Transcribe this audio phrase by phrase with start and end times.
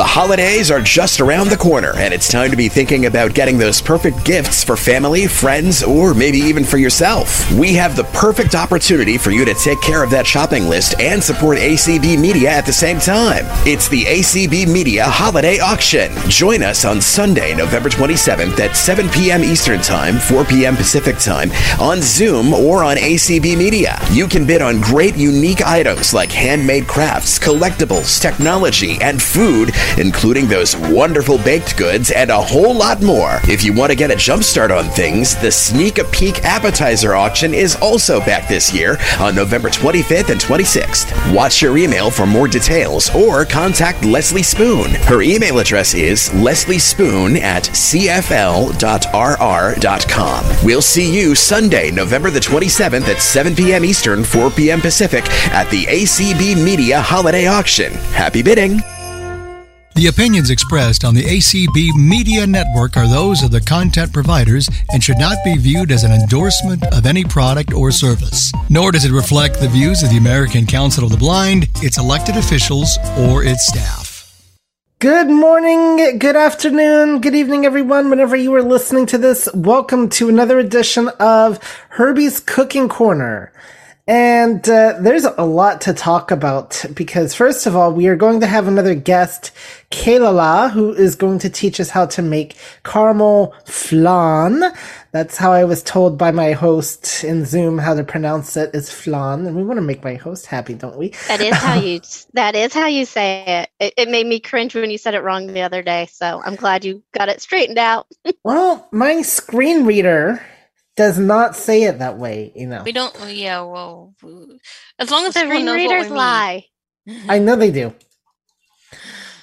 [0.00, 3.58] The holidays are just around the corner, and it's time to be thinking about getting
[3.58, 7.52] those perfect gifts for family, friends, or maybe even for yourself.
[7.52, 11.22] We have the perfect opportunity for you to take care of that shopping list and
[11.22, 13.44] support ACB Media at the same time.
[13.66, 16.10] It's the ACB Media Holiday Auction.
[16.30, 19.44] Join us on Sunday, November 27th at 7 p.m.
[19.44, 20.76] Eastern Time, 4 p.m.
[20.76, 23.98] Pacific Time on Zoom or on ACB Media.
[24.12, 30.46] You can bid on great unique items like handmade crafts, collectibles, technology, and food including
[30.48, 33.40] those wonderful baked goods and a whole lot more.
[33.44, 37.14] If you want to get a jump start on things, the Sneak a Peek Appetizer
[37.14, 41.34] Auction is also back this year on November 25th and 26th.
[41.34, 44.90] Watch your email for more details or contact Leslie Spoon.
[44.90, 48.80] Her email address is lesliespoon at cfl.rr.com.
[50.64, 53.84] We'll see you Sunday, November the 27th at 7 p.m.
[53.84, 54.80] Eastern, 4 p.m.
[54.80, 57.92] Pacific at the ACB Media Holiday Auction.
[57.92, 58.80] Happy bidding!
[59.96, 65.02] The opinions expressed on the ACB Media Network are those of the content providers and
[65.02, 68.52] should not be viewed as an endorsement of any product or service.
[68.68, 72.36] Nor does it reflect the views of the American Council of the Blind, its elected
[72.36, 74.08] officials, or its staff.
[75.00, 78.10] Good morning, good afternoon, good evening, everyone.
[78.10, 81.58] Whenever you are listening to this, welcome to another edition of
[81.90, 83.52] Herbie's Cooking Corner.
[84.10, 88.40] And uh, there's a lot to talk about because, first of all, we are going
[88.40, 89.52] to have another guest,
[89.92, 94.64] Kaylala, who is going to teach us how to make caramel flan.
[95.12, 98.90] That's how I was told by my host in Zoom how to pronounce it is
[98.90, 101.10] flan, and we want to make my host happy, don't we?
[101.28, 102.00] That is how you.
[102.32, 103.70] that is how you say it.
[103.78, 103.94] it.
[103.96, 106.08] It made me cringe when you said it wrong the other day.
[106.10, 108.08] So I'm glad you got it straightened out.
[108.42, 110.42] well, my screen reader
[110.96, 112.82] does not say it that way, you know.
[112.82, 113.14] We don't.
[113.28, 114.14] Yeah, well,
[114.98, 116.66] as long as everyone knows readers what we lie.
[117.28, 117.94] I know they do,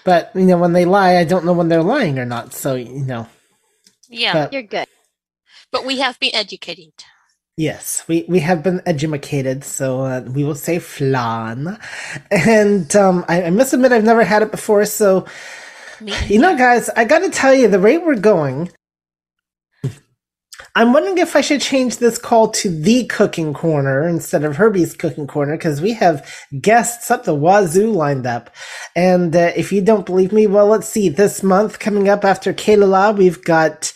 [0.03, 2.53] but you know when they lie, I don't know when they're lying or not.
[2.53, 3.27] So you know.
[4.09, 4.87] Yeah, but, you're good.
[5.71, 6.93] But we have been educated.
[7.57, 11.79] Yes, we, we have been educated, so uh, we will say flan.
[12.29, 15.25] And um, I, I must admit, I've never had it before, so
[16.27, 18.71] you know, guys, I got to tell you, the rate we're going,
[20.77, 24.93] I'm wondering if I should change this call to the cooking corner instead of Herbie's
[24.93, 28.51] cooking corner because we have guests up the wazoo lined up.
[28.95, 31.09] And uh, if you don't believe me, well, let's see.
[31.09, 33.91] This month coming up after Kalala, we've got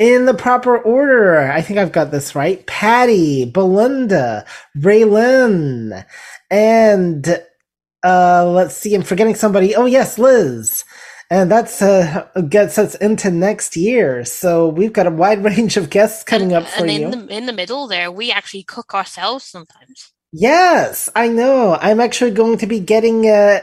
[0.00, 1.38] in the proper order.
[1.38, 2.66] I think I've got this right.
[2.66, 4.44] Patty, Belinda,
[4.76, 6.04] Raylan,
[6.50, 7.42] and
[8.04, 8.92] uh, let's see.
[8.92, 9.76] I'm forgetting somebody.
[9.76, 10.84] Oh yes, Liz
[11.30, 14.24] and that's uh, gets us into next year.
[14.24, 17.08] So we've got a wide range of guests coming and, up for and you.
[17.08, 20.12] In the, in the middle there, we actually cook ourselves sometimes.
[20.36, 21.78] Yes, I know.
[21.80, 23.60] I'm actually going to be getting uh,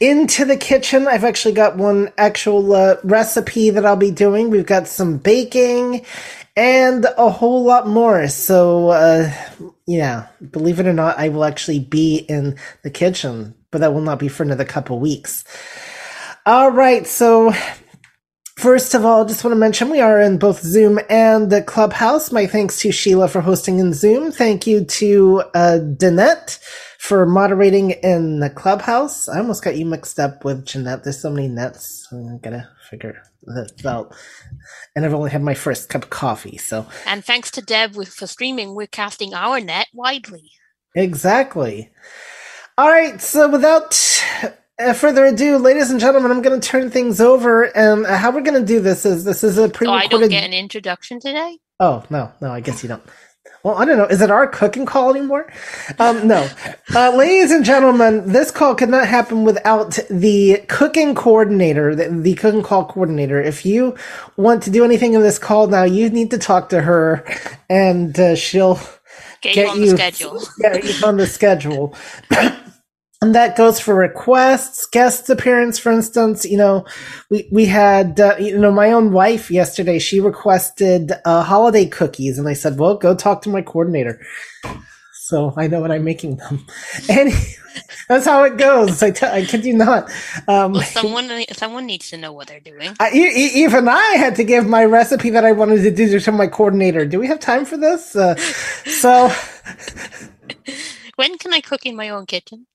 [0.00, 1.08] into the kitchen.
[1.08, 4.50] I've actually got one actual uh, recipe that I'll be doing.
[4.50, 6.04] We've got some baking
[6.56, 8.28] and a whole lot more.
[8.28, 9.32] So, uh,
[9.86, 14.02] yeah, believe it or not, I will actually be in the kitchen, but that will
[14.02, 15.42] not be for another couple weeks.
[16.46, 17.52] All right, so
[18.60, 22.30] First of all, just want to mention we are in both Zoom and the Clubhouse.
[22.30, 24.30] My thanks to Sheila for hosting in Zoom.
[24.30, 26.58] Thank you to uh, Danette
[26.98, 29.30] for moderating in the Clubhouse.
[29.30, 31.04] I almost got you mixed up with Jeanette.
[31.04, 32.06] There's so many nets.
[32.12, 34.14] I gotta figure that out.
[34.94, 36.86] And I've only had my first cup of coffee, so.
[37.06, 40.50] And thanks to Deb for streaming, we're casting our net widely.
[40.94, 41.90] Exactly.
[42.76, 44.22] All right, so without
[44.80, 47.64] uh, further ado, ladies and gentlemen, I'm going to turn things over.
[47.76, 50.12] And uh, how we're going to do this is this is a pre-recorded.
[50.12, 51.58] Oh, I don't get an introduction today.
[51.78, 53.02] Oh no, no, I guess you don't.
[53.62, 54.06] Well, I don't know.
[54.06, 55.52] Is it our cooking call anymore?
[55.98, 56.48] Um, no.
[56.94, 62.34] Uh, ladies and gentlemen, this call could not happen without the cooking coordinator, the, the,
[62.34, 63.40] cooking call coordinator.
[63.40, 63.96] If you
[64.36, 67.24] want to do anything in this call now, you need to talk to her
[67.68, 68.80] and uh, she'll
[69.42, 70.42] get, get you on you, the schedule.
[70.60, 71.94] Get you on the schedule.
[73.22, 76.44] and that goes for requests, guest appearance, for instance.
[76.44, 76.86] You know,
[77.28, 79.98] we we had uh, you know my own wife yesterday.
[79.98, 84.20] She requested uh, holiday cookies, and I said, "Well, go talk to my coordinator."
[85.12, 86.66] So I know when I'm making them,
[87.10, 87.32] and
[88.08, 89.02] that's how it goes.
[89.02, 90.10] I, t- I kid you not.
[90.48, 92.96] Um, well, someone someone needs to know what they're doing.
[92.98, 96.46] I, even I had to give my recipe that I wanted to do to my
[96.46, 97.04] coordinator.
[97.04, 98.16] Do we have time for this?
[98.16, 99.30] Uh, so.
[101.16, 102.66] when can I cook in my own kitchen?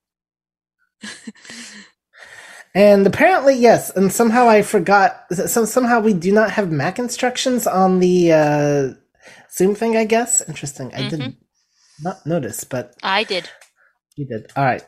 [2.73, 3.89] And apparently, yes.
[3.89, 5.25] And somehow I forgot.
[5.31, 8.93] So somehow we do not have Mac instructions on the uh,
[9.51, 9.97] Zoom thing.
[9.97, 10.93] I guess interesting.
[10.93, 11.09] I mm-hmm.
[11.09, 11.33] did not
[12.01, 13.49] not notice, but I did.
[14.15, 14.51] You did.
[14.55, 14.83] All right.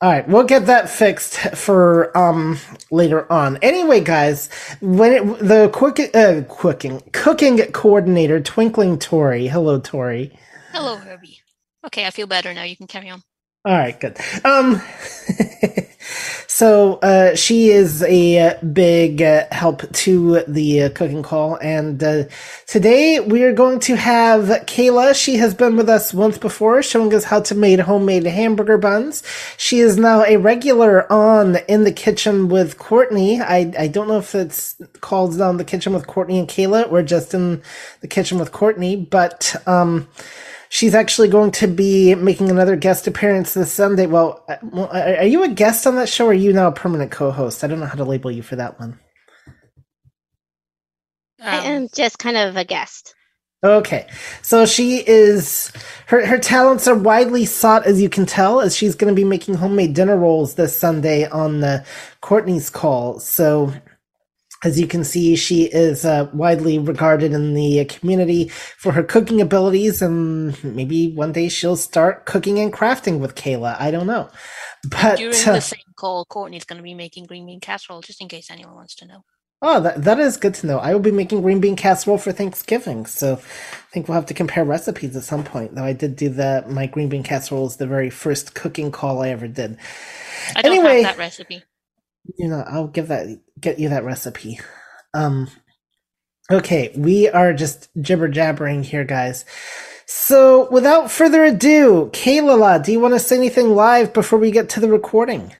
[0.00, 2.58] All right, we'll get that fixed for um
[2.90, 3.56] later on.
[3.62, 4.50] Anyway, guys,
[4.82, 9.46] when it, the quick uh, cooking cooking coordinator, Twinkling Tori.
[9.46, 10.36] Hello, Tori.
[10.72, 11.40] Hello, Herbie.
[11.86, 12.64] Okay, I feel better now.
[12.64, 13.22] You can carry on.
[13.66, 14.18] All right, good.
[14.44, 14.82] Um,
[16.46, 22.24] so uh, she is a big uh, help to the uh, cooking call, and uh,
[22.66, 25.14] today we are going to have Kayla.
[25.14, 29.22] She has been with us once before, showing us how to make homemade hamburger buns.
[29.56, 33.40] She is now a regular on in the kitchen with Courtney.
[33.40, 37.02] I I don't know if it's called down the kitchen with Courtney and Kayla, or
[37.02, 37.62] just in
[38.02, 40.06] the kitchen with Courtney, but um
[40.74, 44.06] she's actually going to be making another guest appearance this Sunday.
[44.06, 44.88] Well, uh, well,
[45.20, 47.62] are you a guest on that show, or are you now a permanent co-host?
[47.62, 48.98] I don't know how to label you for that one.
[51.40, 53.14] I Um, am just kind of a guest.
[53.64, 54.08] Okay,
[54.42, 55.72] so she is
[56.06, 59.24] her her talents are widely sought, as you can tell, as she's going to be
[59.24, 61.84] making homemade dinner rolls this Sunday on the
[62.22, 63.20] Courtney's call.
[63.20, 63.72] So.
[64.64, 69.40] As you can see, she is uh, widely regarded in the community for her cooking
[69.40, 73.76] abilities, and maybe one day she'll start cooking and crafting with Kayla.
[73.80, 74.30] I don't know,
[74.88, 78.20] but During uh, the same call, Courtney's going to be making green bean casserole, just
[78.22, 79.24] in case anyone wants to know.
[79.62, 80.78] Oh, that, that is good to know.
[80.78, 84.34] I will be making green bean casserole for Thanksgiving, so I think we'll have to
[84.34, 85.74] compare recipes at some point.
[85.74, 89.22] Though I did do the my green bean casserole is the very first cooking call
[89.22, 89.78] I ever did.
[90.54, 91.02] I don't Anyway.
[91.02, 91.64] have that recipe.
[92.38, 93.28] You know, I'll give that
[93.60, 94.60] get you that recipe.
[95.14, 95.48] Um,
[96.50, 99.44] okay, we are just jibber jabbering here, guys.
[100.06, 104.68] So, without further ado, Kayla, do you want to say anything live before we get
[104.70, 105.54] to the recording?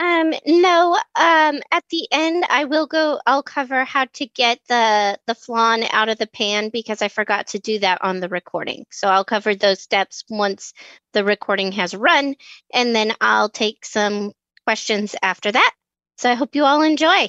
[0.00, 0.94] Um, no.
[1.16, 3.20] Um, at the end, I will go.
[3.26, 7.48] I'll cover how to get the the flan out of the pan because I forgot
[7.48, 8.86] to do that on the recording.
[8.90, 10.74] So I'll cover those steps once
[11.14, 12.36] the recording has run,
[12.74, 14.32] and then I'll take some
[14.64, 15.72] questions after that.
[16.18, 17.28] So I hope you all enjoy.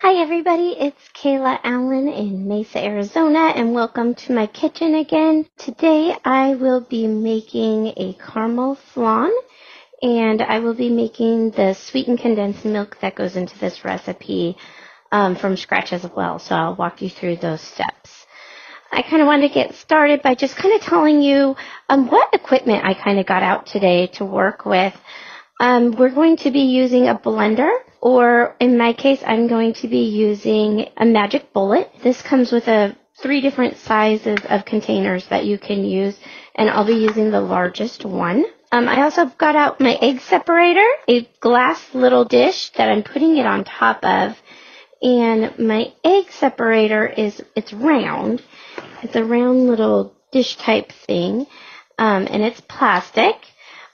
[0.00, 0.76] Hi, everybody.
[0.78, 5.46] It's Kayla Allen in Mesa, Arizona, and welcome to my kitchen again.
[5.56, 9.32] Today, I will be making a caramel flan,
[10.00, 14.56] and I will be making the sweetened condensed milk that goes into this recipe
[15.10, 16.38] um, from scratch as well.
[16.38, 18.07] So I'll walk you through those steps.
[18.90, 21.56] I kind of wanted to get started by just kind of telling you
[21.88, 24.94] um, what equipment I kind of got out today to work with.
[25.60, 27.70] Um, we're going to be using a blender,
[28.00, 31.90] or in my case, I'm going to be using a magic bullet.
[32.02, 36.18] This comes with a three different sizes of containers that you can use,
[36.54, 38.44] and I'll be using the largest one.
[38.70, 43.36] Um, I also got out my egg separator, a glass little dish that I'm putting
[43.36, 44.36] it on top of,
[45.02, 48.42] and my egg separator is it's round.
[49.02, 51.46] It's a round little dish type thing,
[51.98, 53.36] um, and it's plastic.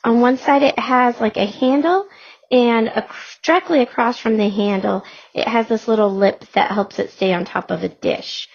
[0.05, 2.07] On one side, it has like a handle,
[2.51, 5.05] and ac- directly across from the handle,
[5.35, 8.49] it has this little lip that helps it stay on top of a dish.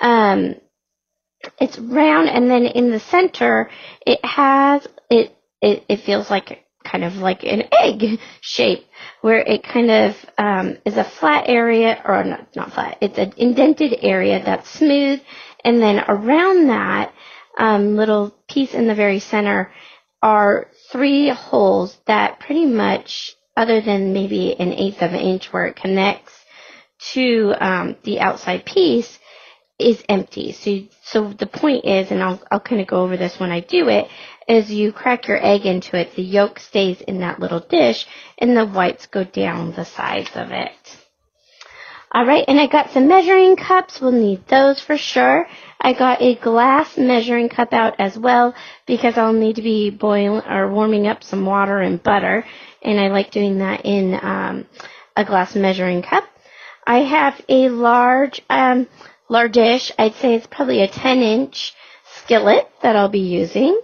[0.00, 0.56] Um,
[1.60, 3.70] it's round, and then in the center,
[4.06, 5.34] it has it.
[5.62, 8.86] It, it feels like kind of like an egg shape,
[9.22, 12.98] where it kind of um, is a flat area, or not, not flat.
[13.00, 15.20] It's an indented area that's smooth,
[15.64, 17.12] and then around that
[17.58, 19.72] um, little piece in the very center
[20.22, 25.66] are three holes that pretty much, other than maybe an eighth of an inch where
[25.66, 26.32] it connects
[27.12, 29.18] to um, the outside piece,
[29.78, 30.52] is empty.
[30.52, 33.60] So, so the point is, and I'll, I'll kind of go over this when I
[33.60, 34.08] do it,
[34.48, 38.06] is you crack your egg into it, the yolk stays in that little dish,
[38.38, 40.97] and the whites go down the sides of it.
[42.10, 44.00] All right, and I got some measuring cups.
[44.00, 45.46] We'll need those for sure.
[45.78, 48.54] I got a glass measuring cup out as well
[48.86, 52.46] because I'll need to be boiling or warming up some water and butter,
[52.80, 54.66] and I like doing that in um,
[55.16, 56.24] a glass measuring cup.
[56.86, 58.86] I have a large, um,
[59.28, 61.74] largish, I'd say it's probably a 10 inch
[62.22, 63.78] skillet that I'll be using,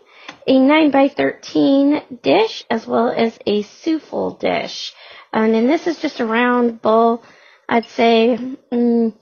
[0.47, 4.95] a 9 by 13 dish, as well as a souffle dish.
[5.31, 7.23] And then this is just a round bowl,
[7.69, 8.39] I'd say
[8.73, 9.15] mm,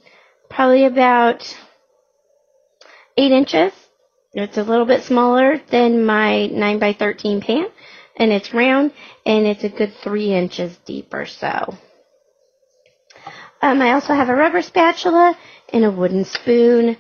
[0.51, 1.57] probably about
[3.17, 3.73] 8 inches.
[4.35, 7.67] It's a little bit smaller than my 9 by 13 pan,
[8.17, 8.93] and it's round,
[9.27, 11.77] and it's a good 3 inches deep or so.
[13.61, 15.39] Um, I also have a rubber spatula
[15.73, 16.97] and a wooden spoon.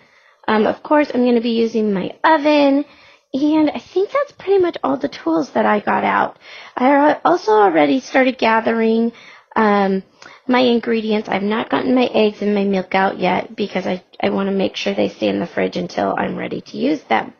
[0.46, 2.84] Um, of course, I'm going to be using my oven,
[3.32, 6.38] and I think that's pretty much all the tools that I got out.
[6.76, 9.12] I also already started gathering
[9.56, 10.02] um,
[10.46, 11.28] my ingredients.
[11.28, 14.54] I've not gotten my eggs and my milk out yet because I, I want to
[14.54, 17.34] make sure they stay in the fridge until I'm ready to use them.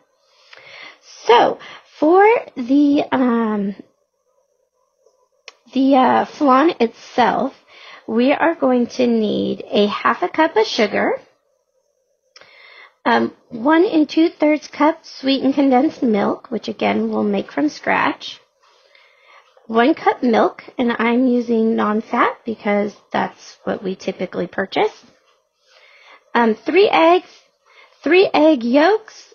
[1.27, 1.59] So,
[1.99, 2.25] For
[2.57, 3.75] the um,
[5.73, 7.53] the uh, flan itself,
[8.07, 11.13] we are going to need a half a cup of sugar,
[13.05, 18.41] um, one and two thirds cup sweetened condensed milk, which again we'll make from scratch,
[19.67, 25.05] one cup milk, and I'm using non-fat because that's what we typically purchase.
[26.33, 27.29] Um, three eggs,
[28.03, 29.33] three egg yolks,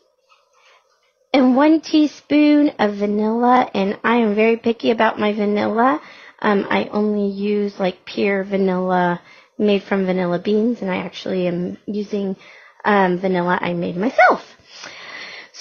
[1.33, 3.71] and one teaspoon of vanilla.
[3.75, 6.01] And I am very picky about my vanilla.
[6.41, 9.21] Um, I only use like pure vanilla
[9.59, 12.37] made from vanilla beans, and I actually am using
[12.85, 14.45] um, vanilla I made myself.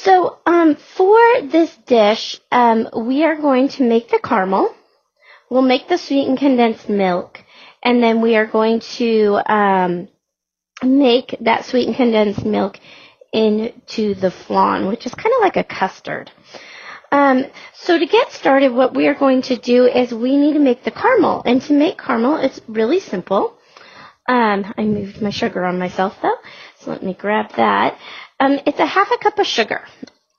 [0.03, 4.73] So um, for this dish, um, we are going to make the caramel.
[5.49, 7.43] We'll make the sweetened condensed milk,
[7.81, 10.07] and then we are going to um,
[10.83, 12.79] make that sweetened condensed milk
[13.33, 16.31] into the flan, which is kind of like a custard.
[17.11, 20.59] Um, so to get started, what we are going to do is we need to
[20.59, 21.41] make the caramel.
[21.43, 23.57] And to make caramel, it's really simple.
[24.29, 26.35] Um, I moved my sugar on myself though,
[26.79, 27.97] so let me grab that.
[28.39, 29.83] Um, it's a half a cup of sugar.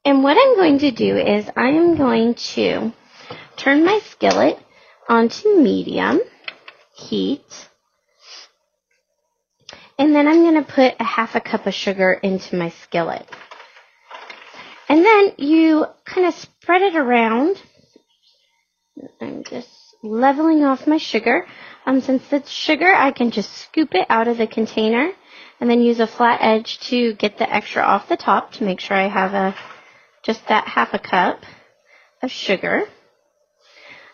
[0.05, 2.93] And what I'm going to do is I am going to
[3.57, 4.59] turn my skillet
[5.09, 6.21] onto medium
[6.95, 7.69] heat.
[9.99, 13.27] And then I'm going to put a half a cup of sugar into my skillet.
[14.89, 17.61] And then you kind of spread it around.
[19.21, 19.69] I'm just
[20.03, 21.47] leveling off my sugar.
[21.85, 25.11] Um, since it's sugar, I can just scoop it out of the container
[25.61, 28.81] and then use a flat edge to get the extra off the top to make
[28.81, 29.55] sure I have a
[30.23, 31.43] just that half a cup
[32.23, 32.83] of sugar.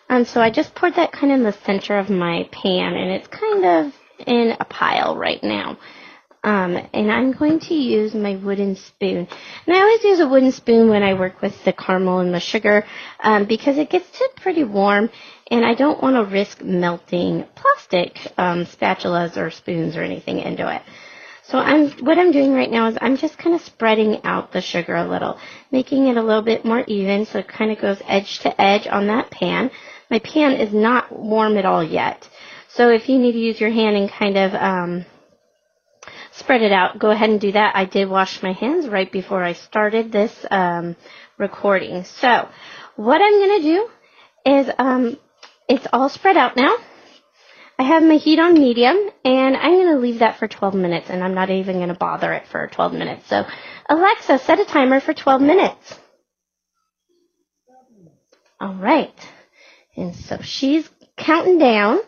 [0.09, 3.11] Um, so I just poured that kind of in the center of my pan and
[3.11, 3.93] it's kind of
[4.25, 5.77] in a pile right now.
[6.43, 9.27] Um, and I'm going to use my wooden spoon.
[9.65, 12.39] And I always use a wooden spoon when I work with the caramel and the
[12.39, 12.85] sugar
[13.19, 15.09] um, because it gets to pretty warm
[15.49, 20.71] and I don't want to risk melting plastic um, spatulas or spoons or anything into
[20.73, 20.83] it.
[21.47, 24.61] So I'm what I'm doing right now is I'm just kind of spreading out the
[24.61, 25.37] sugar a little,
[25.71, 28.87] making it a little bit more even so it kind of goes edge to edge
[28.87, 29.69] on that pan.
[30.09, 32.27] My pan is not warm at all yet.
[32.69, 35.05] So if you need to use your hand and kind of um,
[36.31, 37.75] spread it out, go ahead and do that.
[37.75, 40.95] I did wash my hands right before I started this um,
[41.37, 42.05] recording.
[42.05, 42.49] So
[42.95, 43.89] what I'm going to do
[44.51, 45.17] is um,
[45.69, 46.75] it's all spread out now.
[47.77, 51.09] I have my heat on medium and I'm going to leave that for 12 minutes
[51.09, 53.27] and I'm not even going to bother it for 12 minutes.
[53.27, 53.45] So
[53.89, 55.99] Alexa, set a timer for 12 minutes.
[58.61, 59.13] All right.
[59.97, 61.99] And so she's counting down.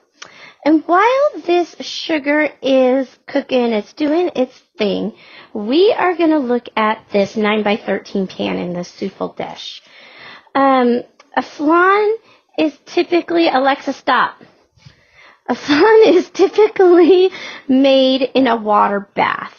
[0.66, 5.14] And while this sugar is cooking, it's doing its thing,
[5.54, 9.82] we are going to look at this 9 by 13 pan in this souffle dish.
[10.56, 11.04] Um,
[11.36, 12.16] a flan
[12.58, 14.42] is typically, Alexa, stop.
[15.50, 17.32] A flan is typically
[17.68, 19.56] made in a water bath.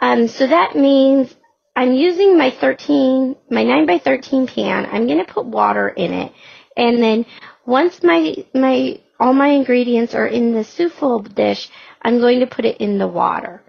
[0.00, 1.34] Um, so that means
[1.76, 4.86] I'm using my 13, my 9 by 13 pan.
[4.90, 6.32] I'm going to put water in it.
[6.76, 7.26] And then
[7.66, 11.68] once my, my, all my ingredients are in the souffle dish,
[12.00, 13.62] I'm going to put it in the water.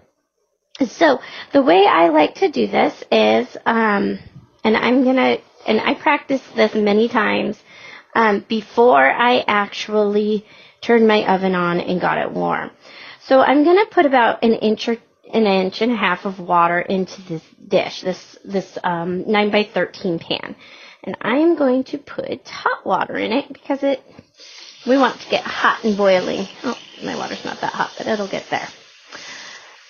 [0.86, 1.20] So
[1.52, 4.18] the way I like to do this is, um,
[4.64, 7.62] and I'm gonna, and I practice this many times,
[8.14, 10.46] um, before I actually
[10.80, 12.70] turned my oven on and got it warm.
[13.26, 14.96] So I'm gonna put about an inch or
[15.32, 19.64] an inch and a half of water into this dish, this this um, nine by
[19.64, 20.56] thirteen pan,
[21.04, 24.02] and I am going to put hot water in it because it
[24.86, 26.48] we want to get hot and boiling.
[26.64, 28.68] Oh, my water's not that hot, but it'll get there.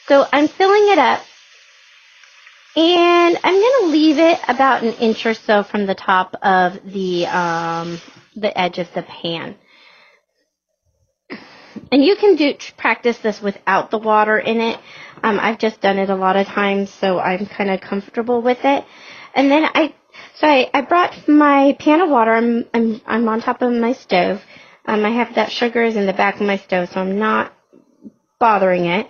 [0.09, 1.23] So I'm filling it up,
[2.77, 6.81] and I'm going to leave it about an inch or so from the top of
[6.85, 8.01] the um,
[8.37, 9.57] the edge of the pan.
[11.93, 14.79] And you can do practice this without the water in it.
[15.23, 18.65] Um, I've just done it a lot of times, so I'm kind of comfortable with
[18.65, 18.85] it.
[19.35, 19.95] And then I,
[20.35, 22.33] so I, I brought my pan of water.
[22.33, 24.41] I'm, I'm, I'm on top of my stove.
[24.87, 27.53] Um, I have that sugar is in the back of my stove, so I'm not
[28.39, 29.09] bothering it.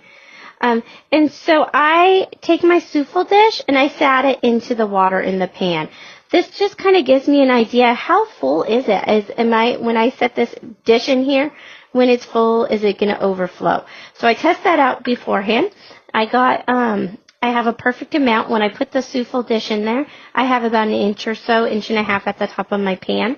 [0.59, 5.19] Um, and so I take my souffle dish and I sat it into the water
[5.19, 5.89] in the pan.
[6.31, 9.07] This just kind of gives me an idea how full is it?
[9.07, 10.53] Is am I when I set this
[10.85, 11.51] dish in here?
[11.91, 13.85] When it's full, is it going to overflow?
[14.15, 15.71] So I test that out beforehand.
[16.13, 18.49] I got um, I have a perfect amount.
[18.49, 20.05] When I put the souffle dish in there,
[20.35, 22.79] I have about an inch or so, inch and a half at the top of
[22.79, 23.37] my pan.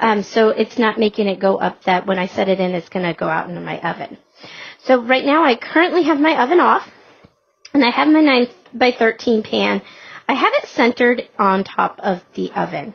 [0.00, 2.88] Um, so it's not making it go up that when I set it in, it's
[2.88, 4.18] going to go out into my oven.
[4.84, 6.88] So right now I currently have my oven off
[7.74, 9.82] and I have my 9 by 13 pan
[10.28, 12.94] I have it centered on top of the oven.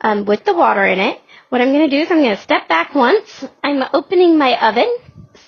[0.00, 1.20] um, with the water in it.
[1.48, 3.44] What I'm going to do is I'm going to step back once.
[3.64, 4.94] I'm opening my oven,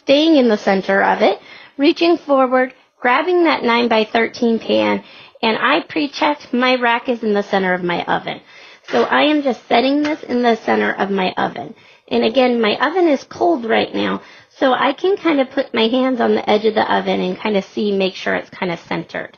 [0.02, 1.38] staying in the center of it,
[1.76, 5.04] reaching forward, grabbing that 9 by 13 pan,
[5.42, 8.40] and I pre-checked my rack is in the center of my oven.
[8.88, 11.74] So I am just setting this in the center of my oven.
[12.08, 15.88] And again, my oven is cold right now, so I can kind of put my
[15.88, 18.72] hands on the edge of the oven and kind of see, make sure it's kind
[18.72, 19.36] of centered.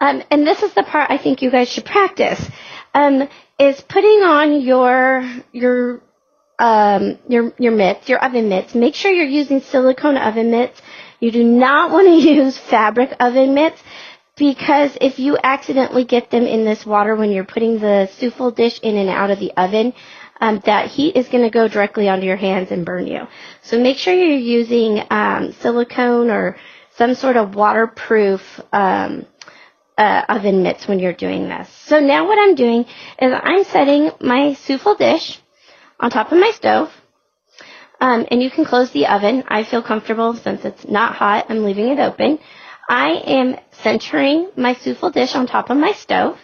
[0.00, 2.50] Um, and this is the part I think you guys should practice,
[2.92, 6.02] um, is putting on your, your,
[6.58, 8.74] um, your, your mitts, your oven mitts.
[8.74, 10.80] Make sure you're using silicone oven mitts.
[11.20, 13.82] You do not want to use fabric oven mitts
[14.36, 18.80] because if you accidentally get them in this water when you're putting the souffle dish
[18.80, 19.94] in and out of the oven,
[20.40, 23.26] um, that heat is going to go directly onto your hands and burn you.
[23.62, 26.56] So make sure you're using um, silicone or
[26.96, 29.26] some sort of waterproof um,
[29.96, 31.68] uh, oven mitts when you're doing this.
[31.68, 32.84] So now what I'm doing
[33.20, 35.40] is I'm setting my souffle dish
[36.00, 36.92] on top of my stove.
[38.00, 39.44] Um, and you can close the oven.
[39.48, 41.46] I feel comfortable since it's not hot.
[41.48, 42.38] I'm leaving it open.
[42.88, 46.38] I am centering my souffle dish on top of my stove.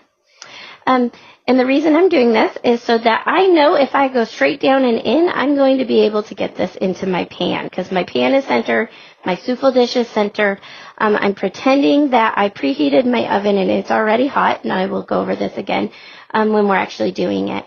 [0.86, 1.12] Um,
[1.46, 4.60] and the reason I'm doing this is so that I know if I go straight
[4.60, 7.90] down and in, I'm going to be able to get this into my pan because
[7.90, 8.88] my pan is centered,
[9.24, 10.60] my souffle dish is centered.
[10.98, 15.02] Um, I'm pretending that I preheated my oven and it's already hot, and I will
[15.02, 15.90] go over this again
[16.32, 17.64] um, when we're actually doing it.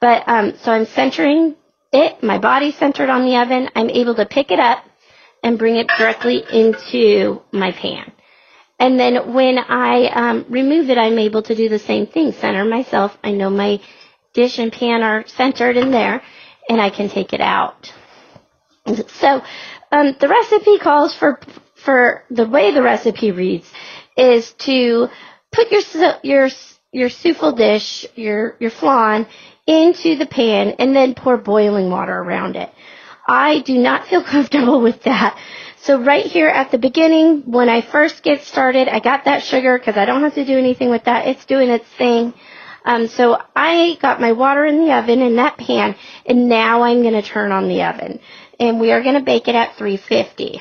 [0.00, 1.56] But um, so I'm centering
[1.92, 3.70] it, my body's centered on the oven.
[3.74, 4.84] I'm able to pick it up
[5.42, 8.12] and bring it directly into my pan.
[8.78, 12.32] And then when I um, remove it, I'm able to do the same thing.
[12.32, 13.16] Center myself.
[13.24, 13.80] I know my
[14.34, 16.22] dish and pan are centered in there,
[16.68, 17.92] and I can take it out.
[19.08, 19.42] So
[19.96, 21.40] um, the recipe calls for
[21.74, 23.70] for the way the recipe reads
[24.16, 25.08] is to
[25.52, 25.80] put your
[26.22, 26.48] your
[26.92, 29.26] your souffle dish, your your flan,
[29.66, 32.70] into the pan and then pour boiling water around it.
[33.26, 35.38] I do not feel comfortable with that.
[35.78, 39.78] So right here at the beginning, when I first get started, I got that sugar
[39.78, 41.26] because I don't have to do anything with that.
[41.26, 42.34] It's doing its thing.
[42.84, 47.02] Um, so I got my water in the oven in that pan, and now I'm
[47.02, 48.20] going to turn on the oven.
[48.58, 50.60] And we are going to bake it at 350.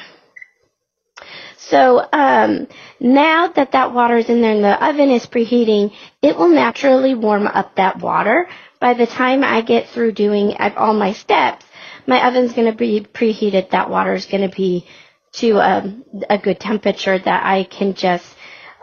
[1.57, 2.67] So um,
[2.99, 7.15] now that that water is in there and the oven is preheating, it will naturally
[7.15, 8.47] warm up that water.
[8.79, 11.65] By the time I get through doing all my steps,
[12.05, 13.71] my oven's going to be preheated.
[13.71, 14.85] That water is going to be
[15.33, 18.25] to a, um, a good temperature that I can just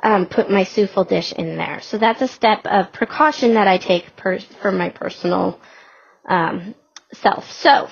[0.03, 1.81] um, put my souffle dish in there.
[1.83, 5.61] So that's a step of precaution that I take per, for my personal
[6.29, 6.75] um,
[7.12, 7.51] self.
[7.53, 7.88] So,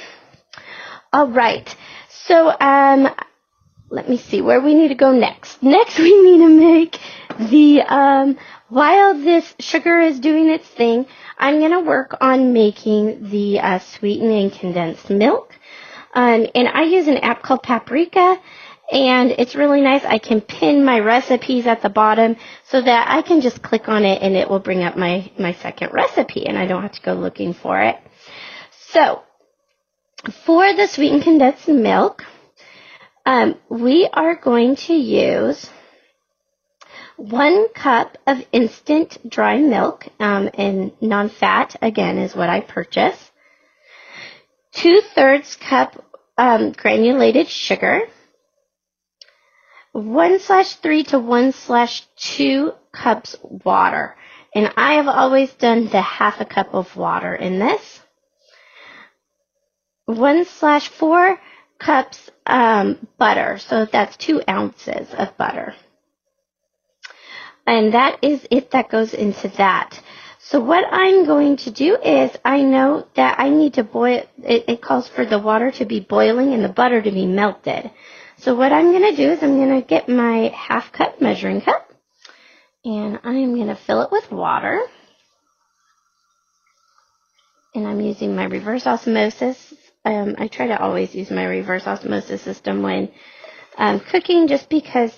[1.13, 1.75] all right.
[2.09, 3.09] So, um,
[3.91, 5.63] let me see where we need to go next.
[5.63, 6.99] Next, we need to make
[7.51, 11.07] the um, while this sugar is doing its thing.
[11.37, 15.55] I'm going to work on making the uh, sweetened and condensed milk.
[16.15, 18.41] Um, and I use an app called Paprika,
[18.93, 20.05] and it's really nice.
[20.05, 24.05] I can pin my recipes at the bottom so that I can just click on
[24.05, 27.03] it and it will bring up my, my second recipe, and I don't have to
[27.03, 27.97] go looking for it.
[28.91, 29.23] So,
[30.45, 32.25] for the sweetened condensed milk,
[33.27, 35.71] um, we are going to use
[37.17, 43.31] one cup of instant dry milk um, and non-fat, again, is what I purchased
[44.73, 46.05] two thirds cup
[46.39, 48.03] um, granulated sugar,
[49.93, 54.17] one slash three to one slash two cups water.
[54.55, 58.00] And I have always done the half a cup of water in this.
[60.11, 61.41] One slash four
[61.79, 63.59] cups um, butter.
[63.59, 65.75] So that's two ounces of butter.
[67.67, 70.01] And that is it that goes into that.
[70.39, 74.65] So what I'm going to do is I know that I need to boil, it,
[74.67, 77.91] it calls for the water to be boiling and the butter to be melted.
[78.39, 81.61] So what I'm going to do is I'm going to get my half cup measuring
[81.61, 81.93] cup
[82.85, 84.81] and I am going to fill it with water.
[87.75, 89.75] And I'm using my reverse osmosis.
[90.05, 93.11] Um, I try to always use my reverse osmosis system when
[93.77, 95.13] um, cooking just because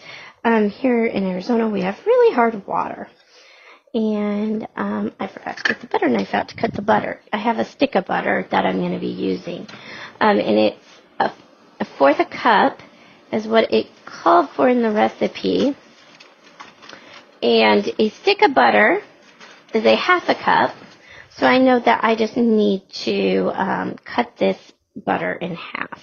[0.44, 3.08] um, here in Arizona we have really hard water
[3.94, 7.20] and um, I forgot to get the butter knife out to cut the butter.
[7.32, 9.66] I have a stick of butter that I'm going to be using,
[10.20, 10.86] um, and it's
[11.18, 11.30] a,
[11.80, 12.78] a fourth a cup
[13.32, 15.76] is what it called for in the recipe,
[17.42, 19.02] and a stick of butter
[19.74, 20.74] is a half a cup.
[21.38, 24.58] So I know that I just need to um, cut this
[24.96, 26.02] butter in half.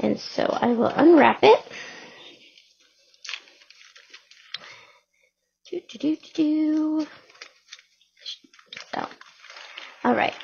[0.00, 1.60] And so I will unwrap it.
[5.70, 7.06] Do, do, do, do,
[8.94, 9.06] So,
[10.04, 10.34] all right.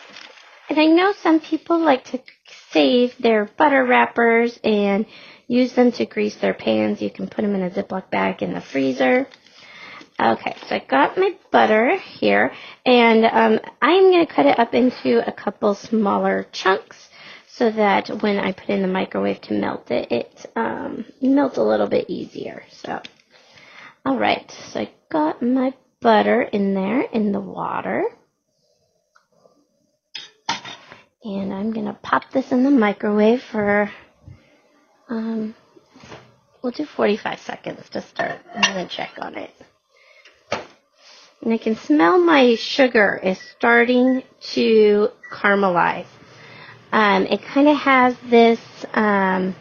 [0.68, 2.20] And I know some people like to
[2.72, 5.06] save their butter wrappers and
[5.48, 7.00] use them to grease their pans.
[7.02, 9.28] You can put them in a Ziploc bag in the freezer.
[10.18, 12.50] Okay, so I got my butter here,
[12.86, 17.10] and um, I'm going to cut it up into a couple smaller chunks
[17.48, 21.62] so that when I put in the microwave to melt it, it um, melts a
[21.62, 22.62] little bit easier.
[22.70, 23.02] So,
[24.06, 28.04] all right, so I got my butter in there in the water.
[31.24, 33.90] And I'm going to pop this in the microwave for,
[35.10, 35.54] um,
[36.62, 39.50] we'll do 45 seconds to start and then check on it.
[41.42, 44.22] And I can smell my sugar is starting
[44.54, 46.06] to caramelize.
[46.92, 48.60] Um, it kind of has this
[48.94, 49.54] um,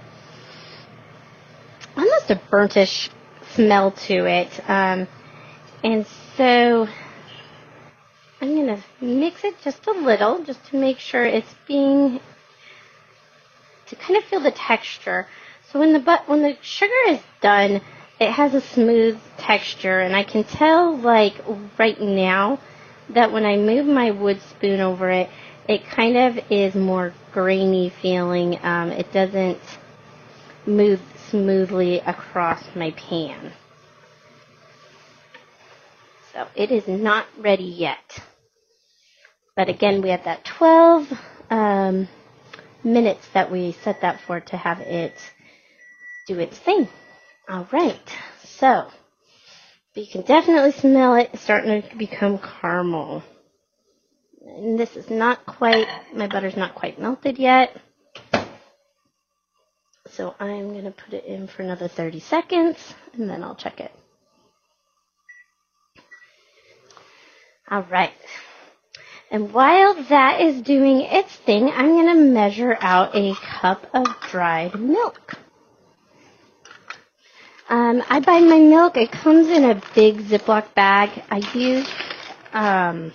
[1.97, 3.09] almost a burntish
[3.53, 4.69] smell to it.
[4.69, 5.07] Um,
[5.83, 6.05] and
[6.37, 6.87] so
[8.41, 12.19] I'm going to mix it just a little just to make sure it's being
[13.87, 15.27] to kind of feel the texture.
[15.71, 17.81] So when the but when the sugar is done,
[18.19, 21.35] it has a smooth texture and I can tell like
[21.77, 22.59] right now
[23.09, 25.29] that when I move my wood spoon over it,
[25.67, 28.57] it kind of is more grainy feeling.
[28.63, 29.59] Um, it doesn't
[30.65, 33.51] move smoothly across my pan.
[36.33, 38.19] So it is not ready yet.
[39.55, 41.13] But again, we have that 12
[41.49, 42.07] um,
[42.83, 45.15] minutes that we set that for to have it
[46.27, 46.87] do its thing.
[47.47, 48.09] All right,
[48.43, 48.87] so
[49.93, 53.21] you can definitely smell it starting to become caramel.
[54.47, 57.79] And this is not quite, my butter's not quite melted yet.
[60.07, 63.79] So I'm going to put it in for another 30 seconds and then I'll check
[63.79, 63.91] it.
[67.69, 68.13] All right.
[69.29, 74.07] And while that is doing its thing, I'm going to measure out a cup of
[74.31, 75.35] dried milk.
[77.67, 78.95] Um, I buy my milk.
[78.95, 81.09] It comes in a big Ziploc bag.
[81.31, 81.87] I use,
[82.53, 83.11] um,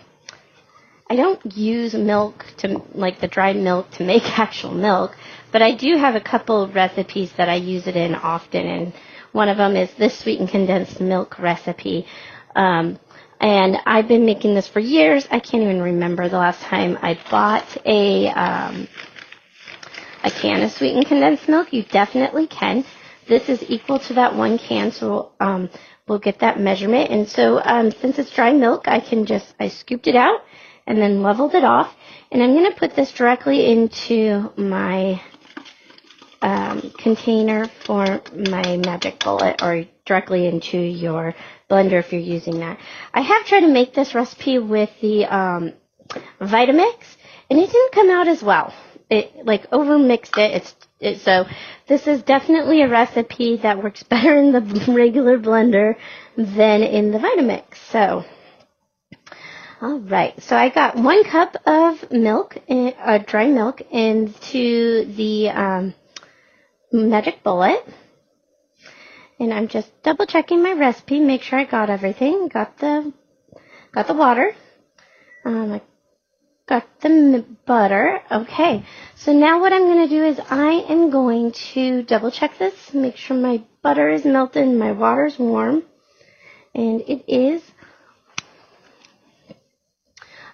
[1.08, 5.16] I don't use milk to, like the dried milk to make actual milk,
[5.52, 8.92] but I do have a couple recipes that I use it in often, and
[9.30, 12.06] one of them is this sweetened condensed milk recipe.
[12.56, 12.98] Um,
[13.40, 15.28] and I've been making this for years.
[15.30, 18.88] I can't even remember the last time I bought a um,
[20.24, 21.72] a can of sweetened condensed milk.
[21.72, 22.84] You definitely can.
[23.30, 25.70] This is equal to that one can, so um,
[26.08, 27.10] we'll get that measurement.
[27.10, 30.42] And so um, since it's dry milk, I can just I scooped it out
[30.84, 31.94] and then leveled it off.
[32.32, 35.22] And I'm going to put this directly into my
[36.42, 41.36] um, container for my magic bullet or directly into your
[41.70, 42.80] blender if you're using that.
[43.14, 45.74] I have tried to make this recipe with the um,
[46.40, 46.96] Vitamix,
[47.48, 48.74] and it didn't come out as well.
[49.08, 50.50] It like overmixed it.
[50.56, 50.79] It's it,
[51.18, 51.46] so
[51.86, 55.96] this is definitely a recipe that works better in the regular blender
[56.36, 57.76] than in the Vitamix.
[57.90, 58.24] So.
[59.82, 65.94] All right, so I got one cup of milk, uh, dry milk, into the um,
[66.92, 67.82] magic bullet.
[69.38, 72.48] And I'm just double checking my recipe, make sure I got everything.
[72.48, 73.10] Got the
[73.92, 74.54] got the water.
[75.46, 75.80] Um, I
[76.70, 78.22] got the butter.
[78.30, 78.84] Okay.
[79.16, 82.94] So now what I'm going to do is I am going to double check this,
[82.94, 85.82] make sure my butter is melted and my water is warm.
[86.74, 87.62] And it is.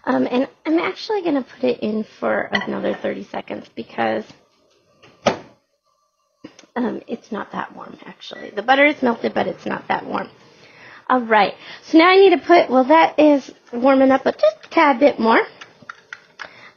[0.04, 4.24] Um, and I'm actually going to put it in for another 30 seconds because
[6.74, 8.50] um, it's not that warm, actually.
[8.50, 10.30] The butter is melted, but it's not that warm.
[11.08, 11.54] All right.
[11.82, 15.00] So now I need to put, well, that is warming up, but just a tad
[15.00, 15.40] bit more.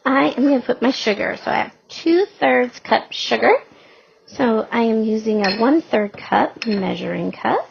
[0.09, 1.37] I am going to put my sugar.
[1.37, 3.53] So I have two thirds cup sugar.
[4.25, 7.69] So I am using a one third cup measuring cup.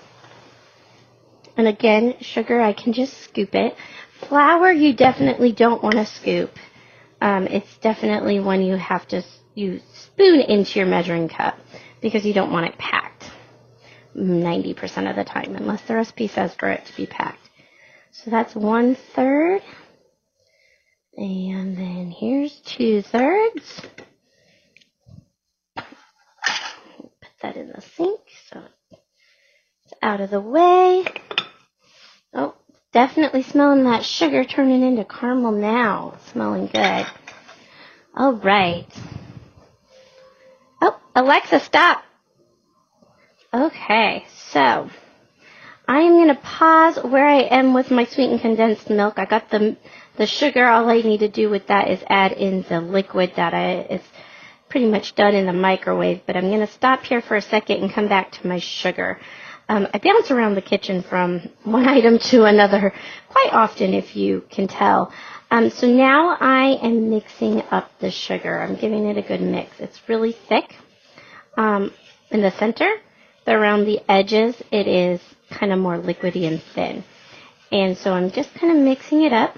[1.57, 3.77] And again, sugar, I can just scoop it.
[4.21, 6.53] Flour, you definitely don't want to scoop.
[7.21, 9.25] Um, it's definitely one you have to
[9.57, 11.59] you spoon into your measuring cup
[12.01, 13.29] because you don't want it packed
[14.17, 17.51] 90% of the time unless the recipe says for it to be packed.
[18.13, 19.63] So that's one third.
[21.19, 23.83] And then here's two thirds.
[25.75, 25.85] Put
[27.43, 28.21] that in the sink
[28.53, 28.63] so
[29.85, 31.05] it's out of the way.
[32.33, 32.55] Oh,
[32.93, 36.13] definitely smelling that sugar turning into caramel now.
[36.15, 37.07] It's smelling good.
[38.15, 38.87] All right.
[40.81, 42.05] Oh, Alexa, stop.
[43.53, 44.89] Okay, so
[45.89, 49.15] I am going to pause where I am with my sweetened condensed milk.
[49.17, 49.77] I got the
[50.19, 50.67] the sugar.
[50.67, 54.01] All I need to do with that is add in the liquid that I
[54.69, 56.21] pretty much done in the microwave.
[56.27, 59.19] But I'm going to stop here for a second and come back to my sugar.
[59.69, 62.93] Um, I bounce around the kitchen from one item to another
[63.29, 65.13] quite often, if you can tell.
[65.51, 68.61] Um, so now I am mixing up the sugar.
[68.61, 69.79] I'm giving it a good mix.
[69.79, 70.75] It's really thick
[71.57, 71.93] um,
[72.31, 72.91] in the center,
[73.47, 77.03] but around the edges it is kind of more liquidy and thin.
[77.73, 79.57] And so I'm just kind of mixing it up.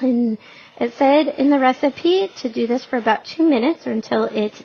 [0.00, 0.38] And
[0.80, 4.64] it said in the recipe to do this for about two minutes or until it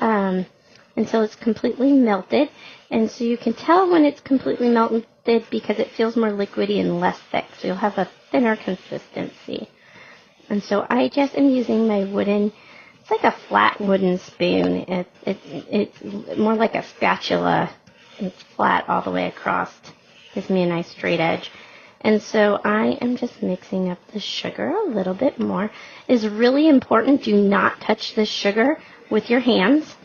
[0.00, 0.46] um,
[0.96, 2.50] until it's completely melted.
[2.90, 7.00] And so you can tell when it's completely melted because it feels more liquidy and
[7.00, 7.46] less thick.
[7.58, 9.68] So you'll have a thinner consistency.
[10.48, 12.52] And so I just am using my wooden,
[13.00, 14.84] it's like a flat wooden spoon.
[14.88, 17.70] It, it, it's more like a spatula.
[18.18, 19.72] It's flat all the way across.
[20.34, 21.50] Gives me a nice straight edge.
[22.02, 25.70] And so I am just mixing up the sugar a little bit more.
[26.08, 27.22] Is really important.
[27.22, 28.78] Do not touch the sugar
[29.10, 29.96] with your hands.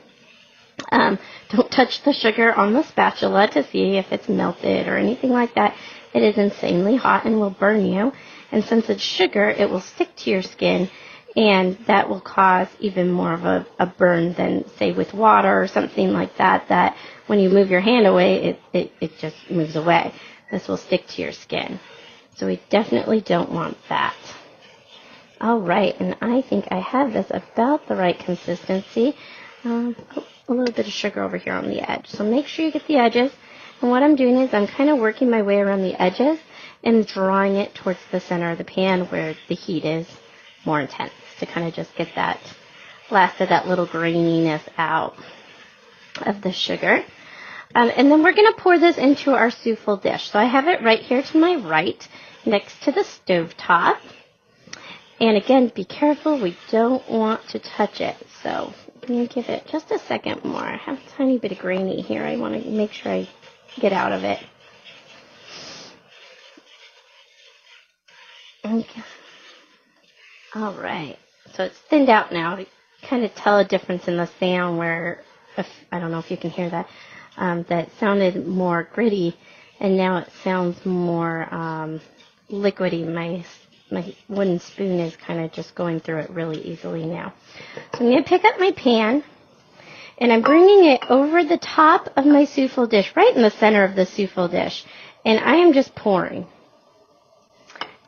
[0.91, 1.17] Um,
[1.49, 5.55] don't touch the sugar on the spatula to see if it's melted or anything like
[5.55, 5.75] that.
[6.13, 8.13] It is insanely hot and will burn you.
[8.51, 10.89] And since it's sugar, it will stick to your skin
[11.38, 15.67] and that will cause even more of a, a burn than say with water or
[15.67, 19.75] something like that that when you move your hand away it, it, it just moves
[19.75, 20.12] away.
[20.51, 21.79] This will stick to your skin.
[22.36, 24.15] So we definitely don't want that.
[25.41, 29.15] Alright, and I think I have this about the right consistency.
[29.63, 29.95] Um,
[30.47, 32.07] a little bit of sugar over here on the edge.
[32.07, 33.31] So make sure you get the edges.
[33.81, 36.39] And what I'm doing is I'm kind of working my way around the edges
[36.83, 40.07] and drawing it towards the center of the pan where the heat is
[40.65, 42.39] more intense to kind of just get that
[43.12, 45.15] last of that little graininess out
[46.21, 47.03] of the sugar.
[47.78, 50.32] Um, and then we're going to pour this into our souffle dish.
[50.32, 52.08] So I have it right here to my right
[52.44, 54.00] next to the stove top.
[55.20, 56.40] And again, be careful.
[56.40, 58.16] We don't want to touch it.
[58.42, 60.63] So I'm going to give it just a second more.
[60.63, 62.24] I have a tiny bit of grainy here.
[62.24, 63.30] I want to make sure I
[63.80, 64.40] get out of it.
[68.66, 69.04] Okay.
[70.56, 71.20] All right.
[71.54, 72.56] So it's thinned out now.
[72.56, 72.66] To
[73.04, 75.24] kind of tell a difference in the sound where,
[75.60, 76.88] if, I don't know if you can hear that,
[77.38, 79.36] um, that sounded more gritty,
[79.80, 82.02] and now it sounds more um,
[82.50, 83.08] liquidy.
[83.08, 83.45] My
[83.89, 87.34] my wooden spoon is kind of just going through it really easily now.
[87.93, 89.23] So I'm going to pick up my pan,
[90.17, 93.84] and I'm bringing it over the top of my souffle dish, right in the center
[93.86, 94.84] of the souffle dish,
[95.26, 96.47] and I am just pouring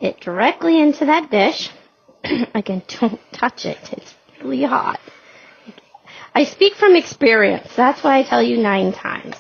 [0.02, 1.70] it directly into that dish.
[2.54, 3.78] Again, don't touch it.
[3.94, 5.00] It's really hot.
[6.34, 7.76] I speak from experience.
[7.76, 9.36] That's why I tell you nine times.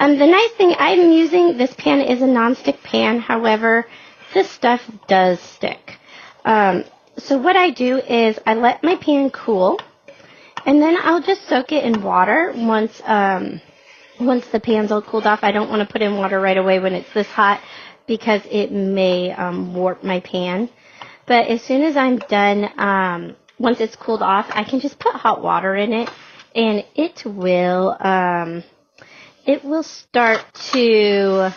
[0.00, 3.20] Um, the nice thing, I'm using this pan is a non-stick pan.
[3.20, 3.86] However,
[4.34, 5.98] this stuff does stick.
[6.44, 6.84] Um,
[7.18, 9.80] so what I do is I let my pan cool,
[10.66, 13.60] and then I'll just soak it in water once um,
[14.18, 15.40] once the pan's all cooled off.
[15.42, 17.60] I don't want to put in water right away when it's this hot
[18.06, 20.68] because it may um, warp my pan.
[21.26, 25.14] But as soon as I'm done, um, once it's cooled off, I can just put
[25.14, 26.10] hot water in it,
[26.54, 28.64] and it will um,
[29.46, 31.52] it will start to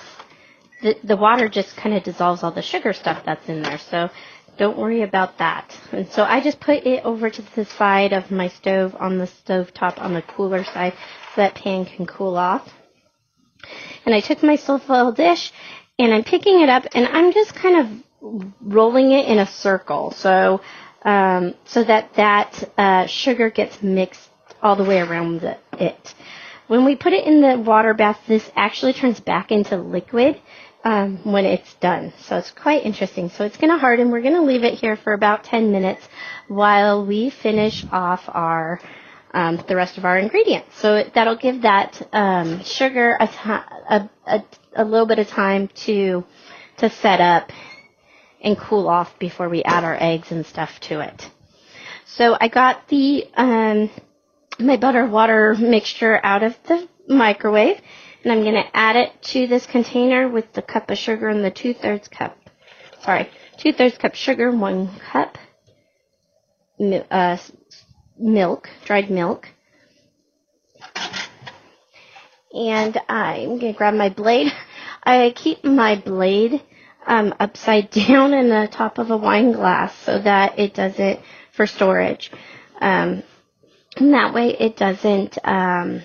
[0.83, 3.79] the the water just kind of dissolves all the sugar stuff that's in there.
[3.79, 4.09] So
[4.57, 5.75] don't worry about that.
[5.91, 9.27] And so I just put it over to the side of my stove on the
[9.27, 10.93] stove top on the cooler side
[11.33, 12.71] so that pan can cool off.
[14.05, 15.51] And I took my souffle dish
[15.97, 20.11] and I'm picking it up and I'm just kind of rolling it in a circle.
[20.11, 20.61] So
[21.05, 24.29] um, so that that uh, sugar gets mixed
[24.61, 26.15] all the way around the, it.
[26.67, 30.41] When we put it in the water bath, this actually turns back into liquid
[30.83, 32.11] um, when it's done.
[32.21, 33.29] So it's quite interesting.
[33.29, 34.09] So it's going to harden.
[34.09, 36.07] We're going to leave it here for about 10 minutes
[36.47, 38.79] while we finish off our
[39.33, 40.77] um, the rest of our ingredients.
[40.77, 43.25] So that'll give that um, sugar a,
[43.89, 44.43] a, a,
[44.77, 46.23] a little bit of time to
[46.77, 47.51] to set up
[48.45, 51.29] and cool off before we add our eggs and stuff to it.
[52.05, 53.89] So I got the um,
[54.59, 57.81] my butter water mixture out of the microwave
[58.23, 61.43] and I'm going to add it to this container with the cup of sugar and
[61.43, 62.37] the two thirds cup,
[63.01, 65.37] sorry, two thirds cup sugar, one cup
[67.11, 67.37] uh,
[68.17, 69.47] milk, dried milk.
[72.53, 74.51] And I'm going to grab my blade.
[75.03, 76.63] I keep my blade
[77.05, 81.19] um, upside down in the top of a wine glass so that it doesn't,
[81.51, 82.31] for storage.
[82.79, 83.23] Um,
[83.97, 86.01] and that way it doesn't um,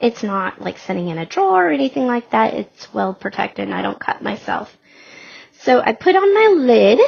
[0.00, 2.54] it's not like sitting in a drawer or anything like that.
[2.54, 4.76] It's well protected and I don't cut myself.
[5.60, 7.00] So I put on my lid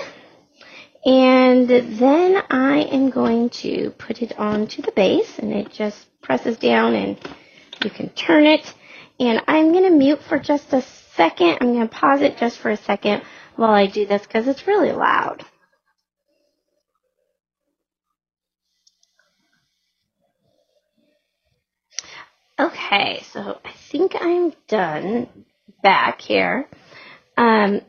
[1.04, 6.56] and then I am going to put it onto the base and it just presses
[6.58, 7.18] down and
[7.84, 8.72] you can turn it.
[9.20, 10.82] And I'm going to mute for just a
[11.18, 11.58] second.
[11.60, 13.24] I'm going to pause it just for a second
[13.56, 15.44] while I do this because it's really loud.
[22.60, 25.28] Okay, so I think I'm done
[25.82, 26.68] back here.
[27.36, 27.82] Um,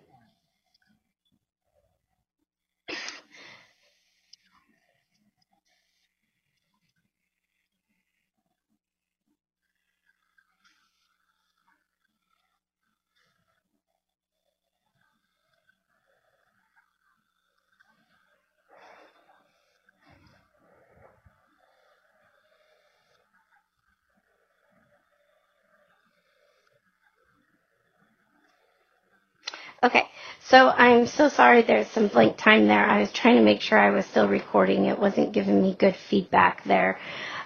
[29.81, 30.09] Okay,
[30.43, 32.85] so I'm so sorry there's some blank time there.
[32.85, 34.85] I was trying to make sure I was still recording.
[34.85, 36.99] It wasn't giving me good feedback there.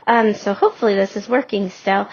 [0.07, 2.09] Um, so hopefully this is working still.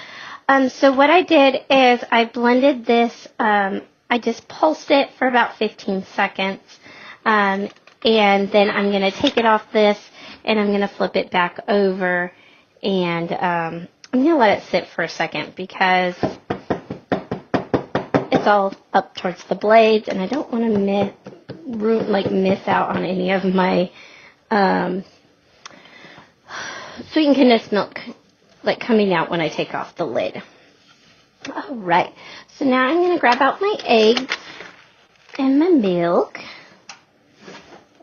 [0.47, 3.81] Um, so what I did is I blended this, um,
[4.11, 6.61] I just pulsed it for about 15 seconds.
[7.25, 7.69] Um,
[8.05, 9.99] and then I'm going to take it off this
[10.45, 12.33] and I'm going to flip it back over
[12.83, 16.15] and um, I'm going to let it sit for a second because
[18.47, 23.05] all up towards the blades, and I don't want to miss, like miss out on
[23.05, 23.91] any of my
[24.51, 25.05] um,
[27.13, 27.99] sweetened condensed milk,
[28.63, 30.43] like coming out when I take off the lid.
[31.55, 32.13] All right,
[32.57, 34.37] so now I'm going to grab out my eggs
[35.39, 36.39] and my milk.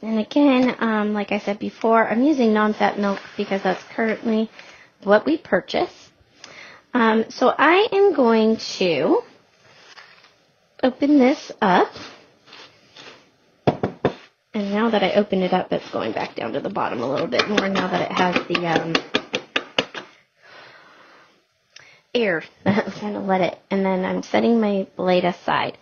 [0.02, 4.50] And again, um, like I said before, I'm using non-fat milk because that's currently
[5.04, 6.10] what we purchase.
[6.93, 9.21] Um, so I am going to
[10.83, 11.91] open this up.
[14.53, 17.09] And now that I open it up, it's going back down to the bottom a
[17.09, 18.95] little bit more now that it has the um,
[22.13, 22.43] air.
[22.65, 23.59] I'm going to let it.
[23.69, 25.77] And then I'm setting my blade aside.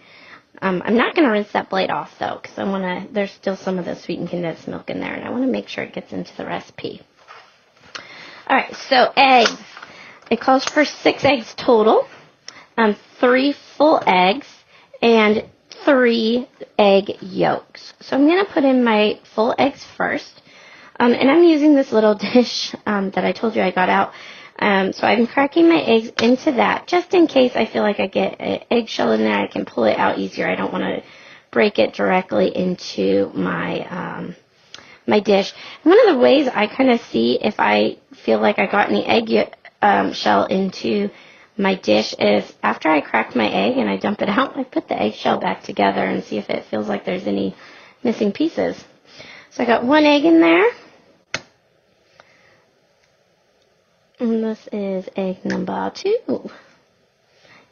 [0.61, 3.13] Um, I'm not going to rinse that blade off though, because I want to.
[3.13, 5.67] There's still some of the sweetened condensed milk in there, and I want to make
[5.67, 7.01] sure it gets into the recipe.
[8.47, 9.57] All right, so eggs.
[10.31, 12.07] It calls for six eggs total.
[12.77, 14.47] Um, three full eggs
[15.01, 15.45] and
[15.83, 17.93] three egg yolks.
[18.01, 20.41] So I'm going to put in my full eggs first.
[20.99, 24.13] Um, and I'm using this little dish um, that I told you I got out.
[24.57, 28.07] Um, so I'm cracking my eggs into that just in case I feel like I
[28.07, 29.37] get an eggshell in there.
[29.37, 30.47] I can pull it out easier.
[30.47, 31.03] I don't want to
[31.51, 34.35] break it directly into my um,
[35.07, 35.53] my dish.
[35.83, 38.89] And one of the ways I kind of see if I feel like I got
[38.89, 41.09] any egg um, shell into
[41.57, 44.87] my dish is after I crack my egg and I dump it out, I put
[44.87, 47.55] the eggshell back together and see if it feels like there's any
[48.03, 48.83] missing pieces.
[49.51, 50.69] So I got one egg in there.
[54.19, 56.49] And this is egg number two.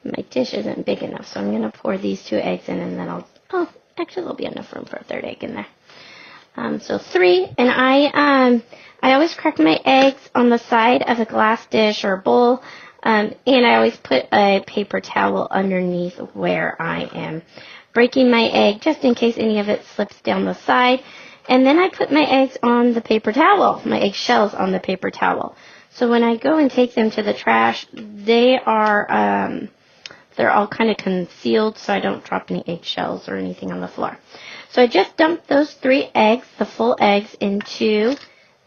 [0.04, 2.98] My dish isn't big enough, so I'm going to pour these two eggs in and
[2.98, 5.68] then I'll, oh, actually there'll be enough room for a third egg in there.
[6.56, 8.64] Um, so three, and I, um,
[9.02, 12.62] I always crack my eggs on the side of a glass dish or bowl
[13.04, 17.42] um, and I always put a paper towel underneath where I am
[17.94, 21.04] breaking my egg just in case any of it slips down the side.
[21.50, 24.80] And then I put my eggs on the paper towel, my egg shells on the
[24.80, 25.56] paper towel.
[25.90, 29.70] So when I go and take them to the trash, they are, um,
[30.38, 33.90] they're all kind of concealed so I don't drop any eggshells or anything on the
[33.90, 34.18] floor.
[34.70, 38.16] So I just dumped those three eggs, the full eggs, into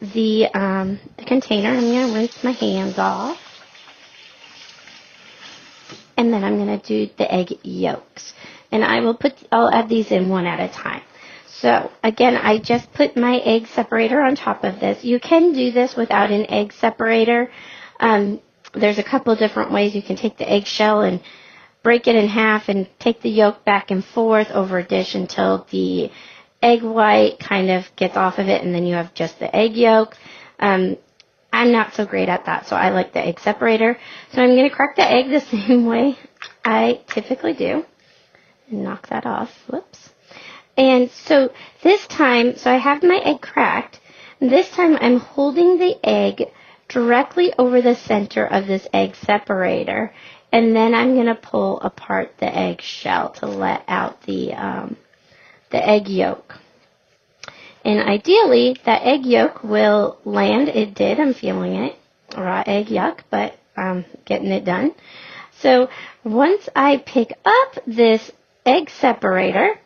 [0.01, 1.71] the, um, the container.
[1.71, 3.41] I'm going to rinse my hands off
[6.17, 8.35] and then I'm going to do the egg yolks.
[8.73, 11.03] And I will put, I'll add these in one at a time.
[11.47, 15.05] So again, I just put my egg separator on top of this.
[15.05, 17.51] You can do this without an egg separator.
[17.99, 18.41] Um,
[18.75, 21.21] there's a couple different ways you can take the eggshell and
[21.83, 25.67] break it in half and take the yolk back and forth over a dish until
[25.71, 26.11] the
[26.63, 29.77] egg white kind of gets off of it and then you have just the egg
[29.77, 30.17] yolk.
[30.59, 30.97] Um,
[31.53, 33.99] I'm not so great at that, so I like the egg separator.
[34.33, 36.19] So I'm going to crack the egg the same way
[36.65, 37.85] I typically do.
[38.69, 39.51] And knock that off.
[39.69, 40.11] Whoops.
[40.77, 44.01] And so this time, so I have my egg cracked.
[44.41, 46.43] This time I'm holding the egg
[46.89, 50.13] directly over the center of this egg separator.
[50.53, 54.97] And then I'm going to pull apart the egg shell to let out the, um,
[55.71, 56.59] the egg yolk.
[57.87, 60.69] And ideally, that egg yolk will land.
[60.71, 61.21] It did.
[61.21, 61.97] I'm feeling it.
[62.37, 64.93] Raw egg yuck, but um, getting it done.
[65.61, 65.89] So
[66.25, 68.33] once I pick up this
[68.67, 69.79] egg separator,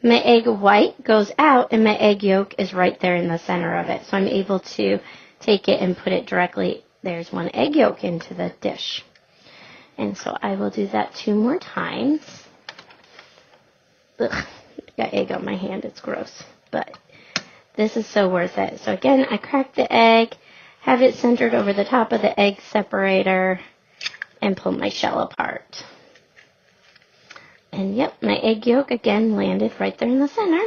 [0.00, 3.80] my egg white goes out and my egg yolk is right there in the center
[3.80, 4.06] of it.
[4.06, 5.00] So I'm able to
[5.40, 9.04] take it and put it directly, there's one egg yolk into the dish.
[9.98, 12.22] And so I will do that two more times.
[14.20, 14.46] Ugh,
[14.96, 16.44] got egg on my hand, it's gross.
[16.70, 16.96] But
[17.80, 18.78] this is so worth it.
[18.80, 20.36] So again, I crack the egg,
[20.82, 23.58] have it centered over the top of the egg separator,
[24.42, 25.82] and pull my shell apart.
[27.72, 30.64] And yep, my egg yolk again landed right there in the center.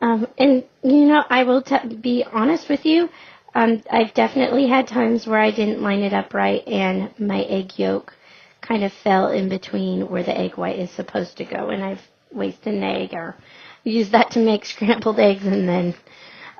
[0.00, 3.08] Um, and you know, I will t- be honest with you.
[3.52, 7.78] Um, I've definitely had times where I didn't line it up right, and my egg
[7.78, 8.14] yolk
[8.60, 12.02] kind of fell in between where the egg white is supposed to go, and I've
[12.30, 13.34] wasted an egg or
[13.90, 15.94] used that to make scrambled eggs, and then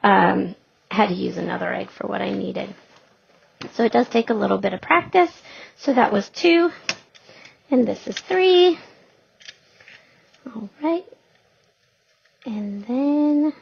[0.02, 0.54] um,
[0.90, 2.74] had to use another egg for what I needed.
[3.72, 5.30] So it does take a little bit of practice.
[5.76, 6.70] So that was two,
[7.70, 8.78] and this is three.
[10.54, 11.04] All right.
[12.44, 13.52] And then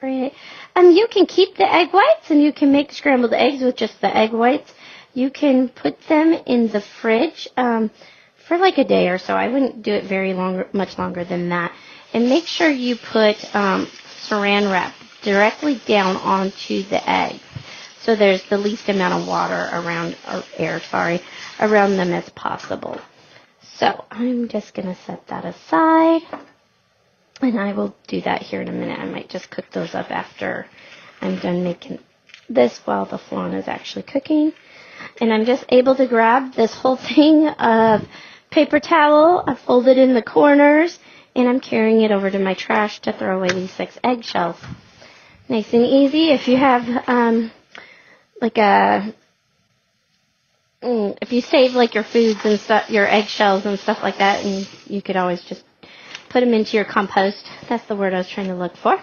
[0.00, 0.32] separate.
[0.74, 4.00] Um, you can keep the egg whites and you can make scrambled eggs with just
[4.00, 4.72] the egg whites.
[5.12, 7.90] You can put them in the fridge um,
[8.48, 9.34] for like a day or so.
[9.34, 11.72] I wouldn't do it very long, much longer than that.
[12.12, 13.86] And make sure you put um,
[14.28, 17.40] saran wrap directly down onto the egg.
[18.00, 21.20] So there's the least amount of water around, or air, sorry,
[21.60, 22.98] around them as possible.
[23.62, 26.22] So I'm just going to set that aside.
[27.42, 28.98] And I will do that here in a minute.
[28.98, 30.66] I might just cook those up after
[31.20, 31.98] I'm done making
[32.48, 34.52] this while the flan is actually cooking.
[35.20, 38.06] And I'm just able to grab this whole thing of
[38.50, 39.44] paper towel.
[39.46, 40.98] I fold it in the corners
[41.36, 44.56] and I'm carrying it over to my trash to throw away these six eggshells.
[45.48, 46.30] Nice and easy.
[46.30, 47.50] If you have, um,
[48.40, 49.14] like a
[50.82, 54.42] Mm, if you save like your foods and stuff, your eggshells and stuff like that,
[54.44, 55.62] and you could always just
[56.30, 57.44] put them into your compost.
[57.68, 58.96] That's the word I was trying to look for.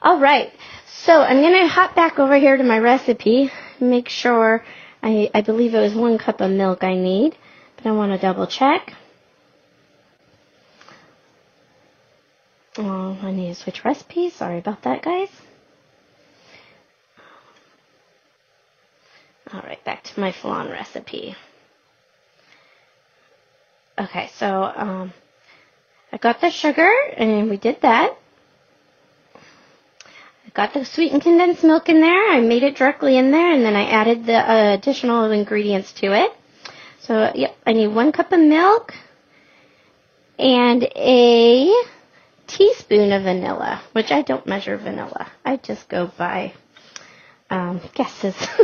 [0.00, 0.52] All right.
[0.86, 3.50] So I'm to hop back over here to my recipe.
[3.80, 4.64] Make sure
[5.02, 7.36] I, I believe it was one cup of milk I need,
[7.76, 8.92] but I want to double check.
[12.78, 14.34] Oh, I need to switch recipes.
[14.34, 15.28] Sorry about that, guys.
[19.52, 21.36] Alright, back to my flan recipe.
[23.98, 25.12] Okay, so um,
[26.10, 28.16] I got the sugar, and we did that.
[29.34, 32.30] I got the sweetened condensed milk in there.
[32.32, 36.12] I made it directly in there, and then I added the uh, additional ingredients to
[36.14, 36.32] it.
[37.00, 38.94] So, yep, I need one cup of milk
[40.38, 41.70] and a
[42.52, 45.26] teaspoon of vanilla, which I don't measure vanilla.
[45.44, 46.52] I just go by
[47.50, 48.34] um, guesses.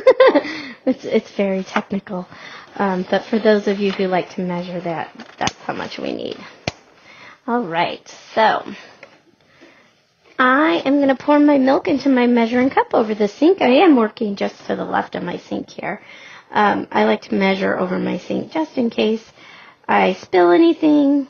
[0.87, 2.29] it's it's very technical,
[2.77, 6.13] um, but for those of you who like to measure that, that's how much we
[6.13, 6.39] need.
[7.47, 8.63] All right, so
[10.39, 13.61] I am going to pour my milk into my measuring cup over the sink.
[13.61, 16.01] I am working just to the left of my sink here.
[16.51, 19.25] Um, I like to measure over my sink just in case
[19.89, 21.27] I spill anything.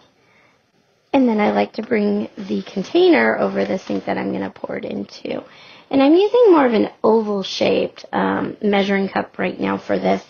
[1.13, 4.51] And then I like to bring the container over the sink that I'm going to
[4.51, 5.43] pour it into.
[5.91, 10.23] And I'm using more of an oval shaped um, measuring cup right now for this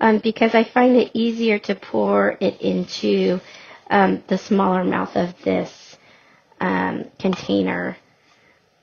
[0.00, 3.40] um, because I find it easier to pour it into
[3.88, 5.96] um, the smaller mouth of this
[6.60, 7.96] um, container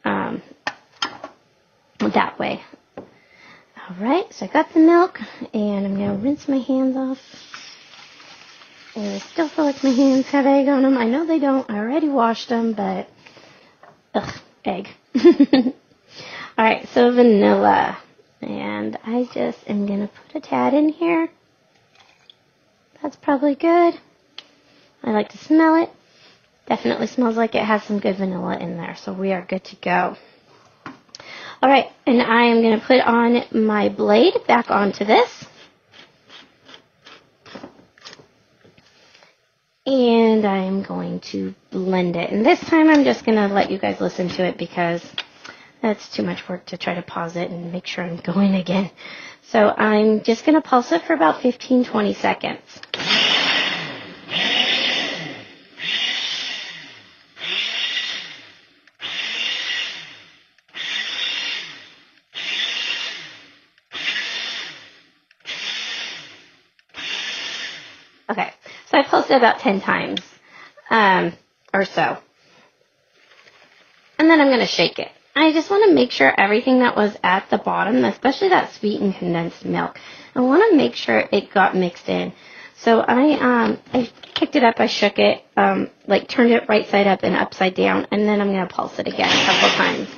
[0.06, 0.41] um,
[1.99, 2.64] that way.
[3.89, 5.20] Alright, so I got the milk
[5.54, 7.20] and I'm going to rinse my hands off.
[8.96, 10.98] I still feel like my hands have egg on them.
[10.98, 11.70] I know they don't.
[11.70, 13.10] I already washed them, but
[14.14, 14.34] ugh,
[14.66, 14.89] egg.
[16.60, 17.98] Alright, so vanilla.
[18.42, 21.30] And I just am going to put a tad in here.
[23.02, 24.00] That's probably good.
[25.04, 25.89] I like to smell it.
[26.68, 29.76] Definitely smells like it has some good vanilla in there, so we are good to
[29.78, 30.18] go.
[31.64, 35.46] Alright, and I am going to put on my blade back onto this.
[39.86, 42.32] And I am going to blend it.
[42.32, 45.03] And this time I'm just going to let you guys listen to it because
[45.82, 48.91] that's too much work to try to pause it and make sure I'm going again.
[49.41, 52.61] So I'm just going to pulse it for about 15, 20 seconds.
[68.29, 68.53] Okay,
[68.86, 70.21] so I pulsed about 10 times
[70.89, 71.34] um,
[71.73, 72.17] or so.
[74.19, 75.09] And then I'm going to shake it.
[75.36, 79.15] I just want to make sure everything that was at the bottom, especially that sweetened
[79.15, 79.97] condensed milk,
[80.36, 82.34] I want to make sure it got mixed in.
[82.75, 86.88] So I um I picked it up, I shook it, um like turned it right
[86.88, 90.09] side up and upside down, and then I'm gonna pulse it again a couple times.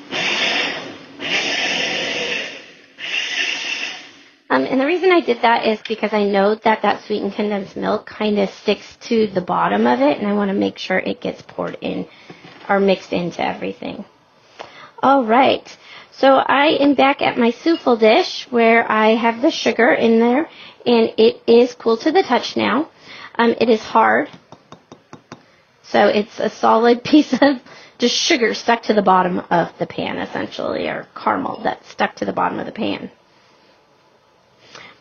[4.53, 7.75] Um, and the reason I did that is because I know that that sweetened condensed
[7.75, 10.99] milk kind of sticks to the bottom of it, and I want to make sure
[10.99, 12.05] it gets poured in
[12.69, 14.05] or mixed into everything.
[15.01, 15.65] All right.
[16.11, 20.47] So I am back at my souffle dish where I have the sugar in there,
[20.85, 22.91] and it is cool to the touch now.
[23.33, 24.29] Um, it is hard,
[25.81, 27.59] so it's a solid piece of
[27.97, 32.25] just sugar stuck to the bottom of the pan, essentially, or caramel that's stuck to
[32.25, 33.09] the bottom of the pan.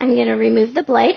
[0.02, 1.14] I'm going to remove the blade.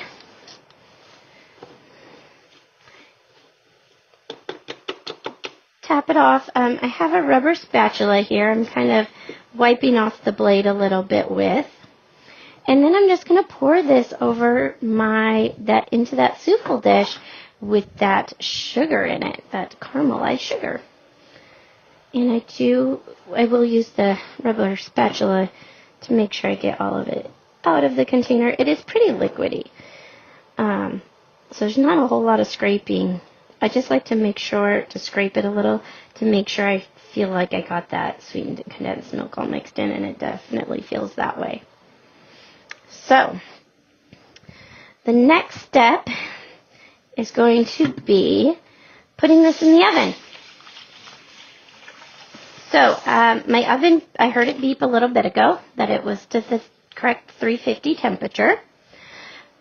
[5.82, 6.48] Tap it off.
[6.54, 8.52] Um, I have a rubber spatula here.
[8.52, 9.08] I'm kind of
[9.56, 11.66] wiping off the blade a little bit with.
[12.68, 17.18] And then I'm just going to pour this over my, that, into that souffle dish
[17.60, 20.80] with that sugar in it, that caramelized sugar.
[22.14, 23.02] And I do,
[23.36, 25.52] I will use the rubber spatula
[26.02, 27.32] to make sure I get all of it
[27.66, 28.56] out of the container.
[28.58, 29.70] It is pretty liquidy.
[30.58, 31.02] Um,
[31.52, 33.22] so there's not a whole lot of scraping.
[33.62, 35.82] I just like to make sure to scrape it a little
[36.16, 39.92] to make sure I feel like I got that sweetened condensed milk all mixed in,
[39.92, 41.64] and it definitely feels that way.
[42.90, 43.40] So,
[45.06, 46.08] the next step
[47.18, 48.58] is going to be
[49.18, 50.16] putting this in the oven.
[52.72, 56.26] So, um, my oven, I heard it beep a little bit ago that it was
[56.28, 56.62] to the
[56.96, 58.60] correct 350 temperature.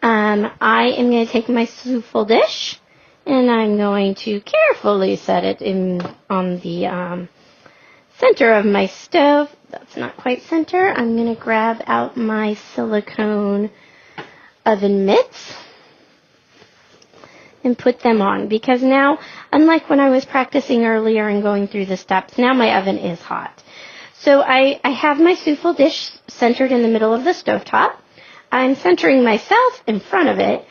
[0.03, 2.79] Um, I am going to take my souffle dish
[3.27, 7.29] and I'm going to carefully set it in on the um,
[8.19, 9.55] center of my stove.
[9.71, 10.89] That's not quite center.
[10.93, 13.71] I'm going to grab out my silicone
[14.67, 15.55] oven mitts
[17.65, 19.19] and put them on because now,
[19.51, 23.21] unlike when I was practicing earlier and going through the steps, now my oven is
[23.21, 23.64] hot.
[24.21, 27.97] So I, I have my souffle dish centered in the middle of the stovetop.
[28.51, 30.65] I'm centering myself in front of it,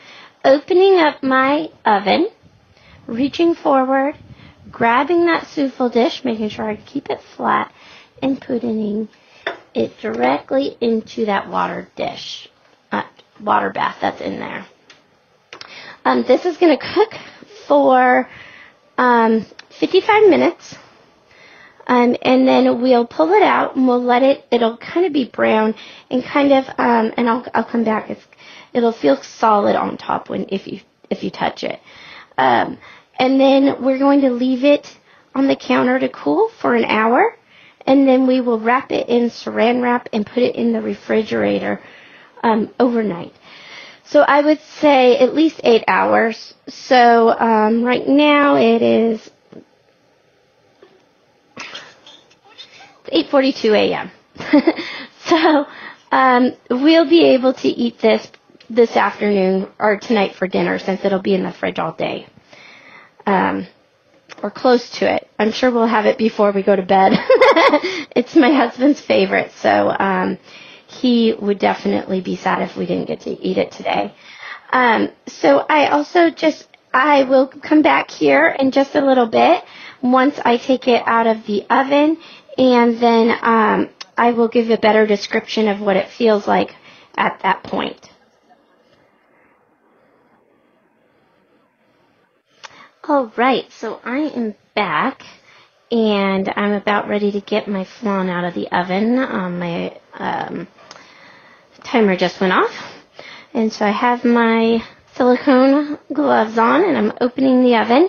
[0.44, 2.28] opening up my oven,
[3.06, 4.16] reaching forward,
[4.70, 7.72] grabbing that souffle dish, making sure I keep it flat,
[8.22, 9.08] and putting
[9.74, 12.48] it directly into that water dish,
[12.90, 13.02] uh,
[13.40, 14.66] water bath that's in there.
[16.04, 17.14] Um, this is going to cook
[17.66, 18.28] for
[18.96, 19.44] um,
[19.78, 20.76] 55 minutes.
[21.86, 25.26] Um, and then we'll pull it out and we'll let it, it'll kind of be
[25.26, 25.74] brown
[26.10, 28.10] and kind of, um, and I'll, I'll come back.
[28.10, 28.24] It's,
[28.72, 30.80] it'll feel solid on top when, if you,
[31.10, 31.80] if you touch it.
[32.38, 32.78] Um,
[33.18, 34.98] and then we're going to leave it
[35.34, 37.36] on the counter to cool for an hour.
[37.86, 41.82] And then we will wrap it in saran wrap and put it in the refrigerator,
[42.42, 43.34] um, overnight.
[44.04, 46.54] So I would say at least eight hours.
[46.68, 49.30] So um, right now it is
[53.12, 54.10] 8:42 a.m.
[55.26, 55.66] so
[56.12, 58.30] um, we'll be able to eat this
[58.70, 62.26] this afternoon or tonight for dinner since it'll be in the fridge all day.
[63.26, 63.66] Um,
[64.42, 65.28] or close to it.
[65.38, 67.12] I'm sure we'll have it before we go to bed.
[68.14, 70.38] it's my husband's favorite, so um,
[70.86, 74.14] he would definitely be sad if we didn't get to eat it today.
[74.72, 79.64] Um, so I also just I will come back here in just a little bit
[80.02, 82.18] once I take it out of the oven
[82.58, 86.74] and then um, I will give a better description of what it feels like
[87.16, 88.10] at that point.
[93.06, 95.24] All right, so I am back,
[95.90, 99.18] and I'm about ready to get my flan out of the oven.
[99.18, 100.68] Um, my um,
[101.82, 102.72] timer just went off,
[103.52, 104.82] and so I have my
[105.16, 108.08] silicone gloves on, and I'm opening the oven.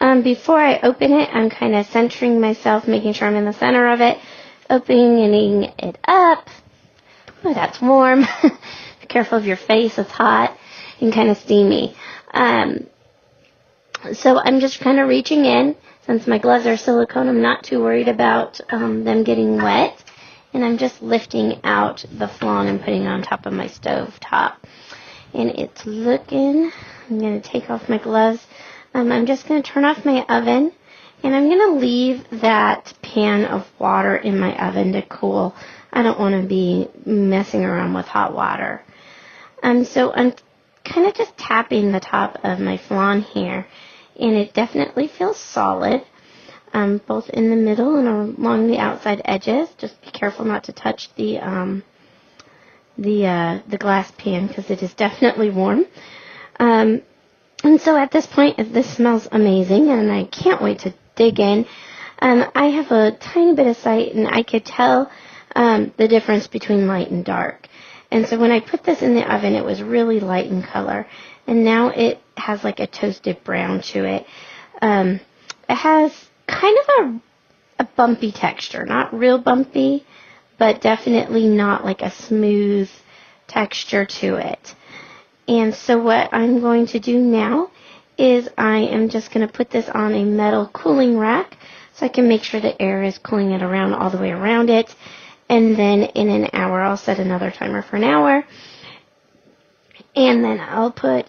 [0.00, 3.52] Um, before I open it, I'm kind of centering myself, making sure I'm in the
[3.52, 4.18] center of it,
[4.70, 6.48] opening it up.
[7.44, 8.22] Oh, that's warm.
[8.42, 10.56] Be careful of your face, it's hot
[11.00, 11.96] and kind of steamy.
[12.32, 12.86] Um,
[14.12, 15.76] so I'm just kind of reaching in.
[16.02, 20.02] Since my gloves are silicone, I'm not too worried about um, them getting wet.
[20.54, 24.18] And I'm just lifting out the flan and putting it on top of my stove
[24.20, 24.66] top.
[25.34, 26.72] And it's looking,
[27.10, 28.46] I'm going to take off my gloves
[28.94, 30.72] um, I'm just going to turn off my oven
[31.22, 35.54] and I'm going to leave that pan of water in my oven to cool.
[35.92, 38.82] I don't want to be messing around with hot water.
[39.62, 40.32] Um, so I'm
[40.84, 43.66] kind of just tapping the top of my flan here
[44.18, 46.04] and it definitely feels solid.
[46.72, 49.68] um, both in the middle and along the outside edges.
[49.78, 51.82] Just be careful not to touch the um,
[52.96, 55.84] the uh, the glass pan because it is definitely warm.
[56.60, 57.02] Um,
[57.64, 61.66] and so at this point, this smells amazing, and I can't wait to dig in.
[62.20, 65.10] Um, I have a tiny bit of sight, and I could tell
[65.54, 67.68] um, the difference between light and dark.
[68.10, 71.06] And so when I put this in the oven, it was really light in color,
[71.46, 74.26] and now it has like a toasted brown to it.
[74.80, 75.20] Um,
[75.68, 76.12] it has
[76.46, 77.20] kind of a
[77.78, 80.04] a bumpy texture, not real bumpy,
[80.58, 82.90] but definitely not like a smooth
[83.46, 84.74] texture to it.
[85.48, 87.70] And so what I'm going to do now
[88.18, 91.56] is I am just going to put this on a metal cooling rack
[91.94, 94.68] so I can make sure the air is cooling it around all the way around
[94.68, 94.94] it.
[95.48, 98.44] And then in an hour, I'll set another timer for an hour.
[100.14, 101.26] And then I'll put,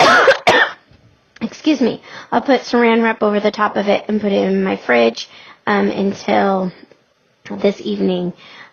[1.40, 2.02] excuse me,
[2.32, 5.28] I'll put saran wrap over the top of it and put it in my fridge
[5.66, 6.72] um, until
[7.50, 8.32] this evening.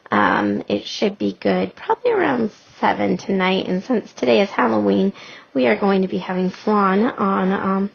[0.09, 2.51] Um, it should be good, probably around
[2.83, 3.65] 7 tonight.
[3.69, 5.13] And since today is Halloween,
[5.53, 7.91] we are going to be having flan on um,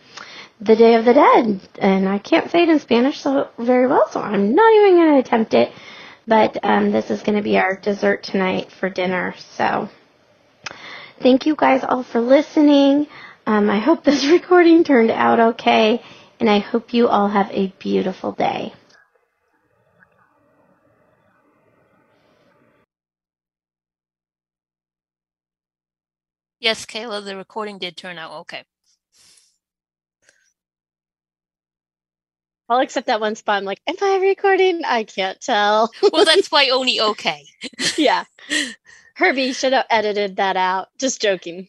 [0.62, 1.60] the Day of the Dead.
[1.78, 5.12] And I can't say it in Spanish so very well, so I'm not even going
[5.12, 5.72] to attempt it.
[6.26, 9.34] But um, this is going to be our dessert tonight for dinner.
[9.58, 9.90] So
[11.20, 13.08] thank you guys all for listening.
[13.46, 16.02] Um, I hope this recording turned out okay.
[16.40, 18.72] And I hope you all have a beautiful day.
[26.68, 28.62] Yes, Kayla, the recording did turn out okay.
[32.68, 33.56] I'll accept that one spot.
[33.56, 34.82] I'm like, am I recording?
[34.84, 35.90] I can't tell.
[36.12, 37.46] Well, that's why only okay.
[37.96, 38.24] yeah.
[39.14, 40.88] Herbie should have edited that out.
[40.98, 41.68] Just joking.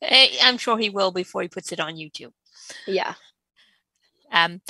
[0.00, 2.30] Eh, I'm sure he will before he puts it on YouTube.
[2.86, 3.14] Yeah.
[4.30, 4.60] Um,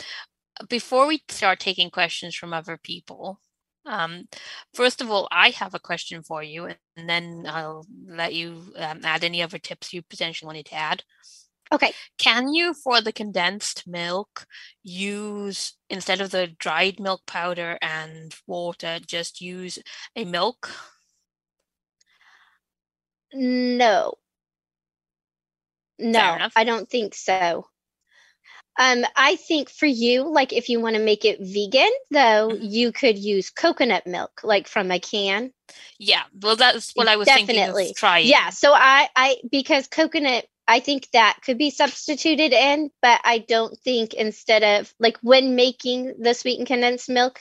[0.70, 3.40] before we start taking questions from other people,
[3.88, 4.28] um,
[4.74, 6.66] first of all, I have a question for you,
[6.96, 11.02] and then I'll let you um, add any other tips you potentially wanted to add.
[11.72, 11.92] Okay.
[12.18, 14.46] Can you, for the condensed milk,
[14.82, 19.78] use instead of the dried milk powder and water, just use
[20.16, 20.70] a milk?
[23.32, 24.14] No.
[25.98, 26.48] No.
[26.56, 27.66] I don't think so.
[28.78, 32.58] Um, I think for you, like if you want to make it vegan, though, Mhm.
[32.62, 35.52] you could use coconut milk, like from a can.
[35.98, 37.90] Yeah, well, that's what I was thinking Definitely.
[37.90, 38.26] of trying.
[38.28, 38.50] Yeah.
[38.50, 43.76] So I, I because coconut, I think that could be substituted in, but I don't
[43.80, 47.40] think instead of like when making the sweetened condensed milk,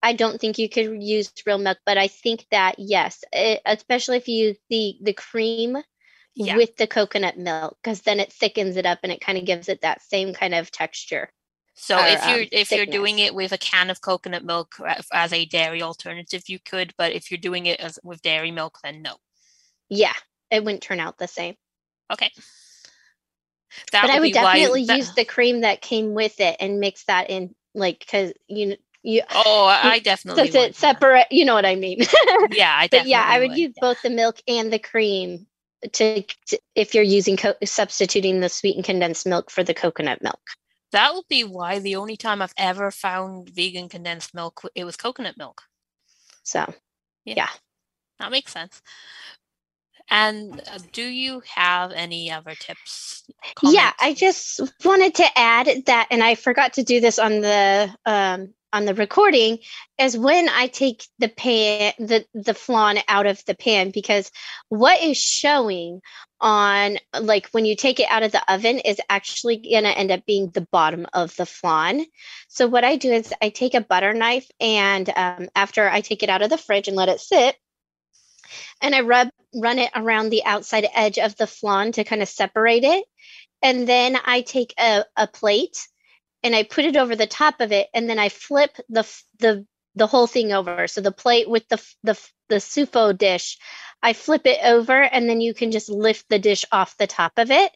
[0.00, 1.78] I don't think you could use real milk.
[1.84, 5.76] But I think that yes, it, especially if you use the the cream
[6.46, 6.56] Yeah.
[6.56, 9.68] with the coconut milk, because then it thickens it up and it kind of gives
[9.68, 11.30] it that same kind of texture.
[11.74, 14.74] So or, if you're um, if you're doing it with a can of coconut milk
[15.12, 16.92] as a dairy alternative, you could.
[16.96, 19.16] But if you're doing it as with dairy milk, then no.
[19.88, 20.14] Yeah,
[20.50, 21.54] it wouldn't turn out the same.
[22.12, 22.30] Okay.
[23.92, 27.04] That but I would definitely that- use the cream that came with it and mix
[27.04, 30.46] that in, like because you you Oh, I definitely.
[30.46, 30.74] does it would.
[30.74, 31.98] separate you know what i mean
[32.50, 35.46] Yeah, I but yeah i would use both the milk and the cream
[35.92, 40.40] to, to if you're using co- substituting the sweetened condensed milk for the coconut milk
[40.92, 44.96] That would be why the only time I've ever found vegan condensed milk, it was
[44.96, 45.62] coconut milk.
[46.42, 46.72] so
[47.24, 47.48] yeah.
[48.18, 48.82] That makes sense.
[50.10, 53.24] And uh, do you have any other tips?
[53.62, 57.94] yeah i just wanted to add that and i forgot to do this on the
[58.06, 59.58] um on the recording
[59.98, 64.30] is when i take the pan the the flan out of the pan because
[64.68, 66.00] what is showing
[66.40, 70.12] on like when you take it out of the oven is actually going to end
[70.12, 72.04] up being the bottom of the flan.
[72.46, 76.22] So what i do is i take a butter knife and um, after i take
[76.22, 77.56] it out of the fridge and let it sit
[78.80, 82.28] and i rub run it around the outside edge of the flan to kind of
[82.28, 83.04] separate it.
[83.62, 85.88] And then I take a, a plate
[86.42, 89.04] and I put it over the top of it, and then I flip the
[89.40, 90.86] the the whole thing over.
[90.88, 92.18] So the plate with the the
[92.48, 93.58] the souffle dish,
[94.02, 97.32] I flip it over, and then you can just lift the dish off the top
[97.38, 97.72] of it.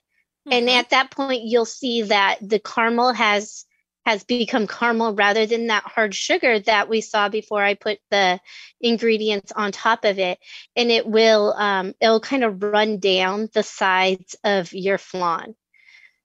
[0.51, 0.75] And Mhm.
[0.79, 3.65] at that point, you'll see that the caramel has
[4.07, 8.41] has become caramel rather than that hard sugar that we saw before I put the
[8.81, 10.39] ingredients on top of it.
[10.77, 15.55] And it will um, it'll kind of run down the sides of your flan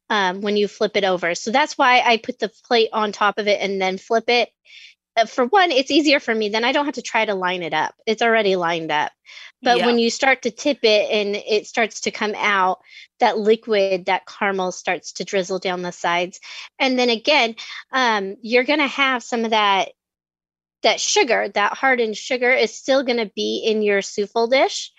[0.10, 1.36] um, when you flip it over.
[1.36, 4.50] So that's why I put the plate on top of it and then flip it.
[5.18, 6.50] uh, for one, it's easier for me.
[6.50, 7.96] Then I don't have to try to line it up.
[8.06, 9.12] It's already lined up.
[9.64, 9.86] But Yeah.
[9.88, 12.80] when you start to tip it and it starts to come out,
[13.20, 16.40] that liquid, that caramel starts to drizzle down the sides.
[16.78, 17.56] And then again,
[17.92, 19.90] um, you're going to have some of that
[20.84, 24.92] that sugar, that hardened sugar is still going to be in your souffle dish.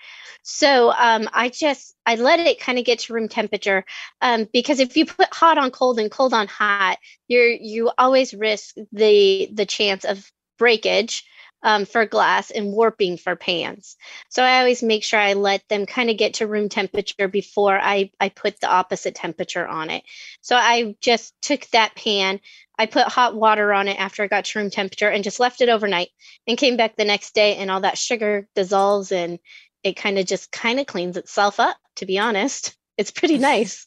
[0.42, 3.84] So um, I just I let it kind of get to room temperature
[4.22, 8.32] um, because if you put hot on cold and cold on hot, you're you always
[8.32, 11.24] risk the the chance of breakage
[11.62, 13.96] um, for glass and warping for pans.
[14.28, 17.78] So I always make sure I let them kind of get to room temperature before
[17.78, 20.04] I I put the opposite temperature on it.
[20.40, 22.40] So I just took that pan,
[22.78, 25.60] I put hot water on it after it got to room temperature and just left
[25.60, 26.10] it overnight
[26.46, 29.38] and came back the next day and all that sugar dissolves and
[29.82, 32.76] it kind of just kind of cleans itself up to be honest.
[32.96, 33.86] It's pretty nice.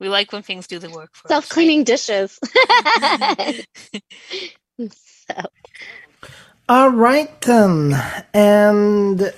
[0.00, 1.30] We like when things do the work for us.
[1.30, 2.40] Self-cleaning dishes.
[4.88, 5.34] so
[6.74, 7.94] All right, then.
[8.32, 9.30] And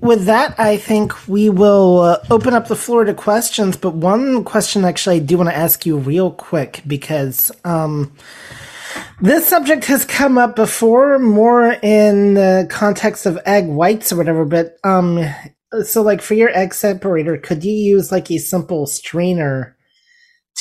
[0.00, 3.76] with that, I think we will uh, open up the floor to questions.
[3.76, 8.12] But one question, actually, I do want to ask you real quick because um,
[9.20, 14.44] this subject has come up before, more in the context of egg whites or whatever.
[14.44, 15.24] But um,
[15.84, 19.76] so, like for your egg separator, could you use like a simple strainer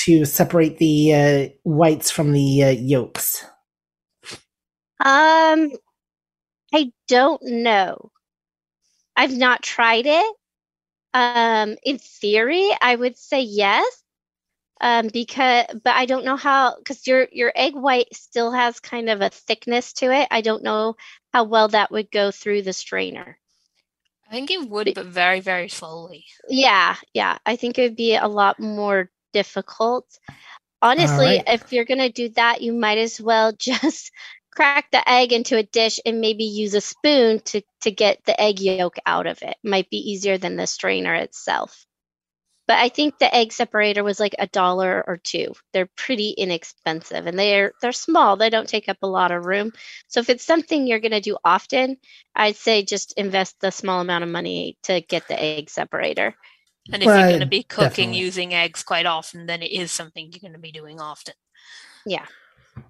[0.05, 3.43] to separate the uh, whites from the uh, yolks?
[5.00, 5.72] Um,
[6.74, 8.12] I don't know.
[9.16, 10.36] I've not tried it.
[11.14, 14.04] Um, in theory, I would say yes.
[14.82, 19.10] Um, because, but I don't know how, because your your egg white still has kind
[19.10, 20.30] of a thickness to it.
[20.32, 20.95] I don't know
[21.34, 23.38] how well that would go through the strainer.
[24.30, 26.26] I think it would, but very, very slowly.
[26.47, 27.39] Yeah, yeah.
[27.45, 30.06] I think it would be a lot more difficult.
[30.82, 31.43] Honestly, right.
[31.47, 34.12] if you're going to do that, you might as well just
[34.52, 38.39] crack the egg into a dish and maybe use a spoon to, to get the
[38.39, 39.56] egg yolk out of it.
[39.64, 41.86] Might be easier than the strainer itself.
[42.68, 45.54] But I think the egg separator was like a dollar or two.
[45.74, 48.38] They're pretty inexpensive and they're they're small.
[48.38, 49.74] They don't take up a lot of room.
[50.08, 51.97] So if it's something you're going to do often,
[52.36, 56.36] I'd say just invest the small amount of money to get the egg separator.
[56.93, 58.20] And if you're going to be cooking definitely.
[58.20, 61.34] using eggs quite often, then it is something you're going to be doing often.
[62.06, 62.26] Yeah.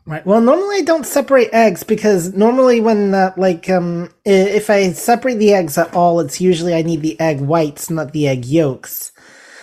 [0.06, 0.26] Right.
[0.26, 5.36] Well, normally I don't separate eggs because normally when uh, like um if I separate
[5.36, 9.12] the eggs at all, it's usually I need the egg whites, not the egg yolks.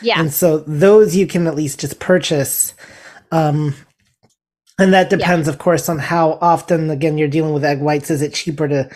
[0.03, 0.21] Yeah.
[0.21, 2.75] And so those you can at least just purchase.
[3.33, 3.75] Um
[4.79, 8.11] and that depends of course on how often again you're dealing with egg whites.
[8.11, 8.91] Is it cheaper to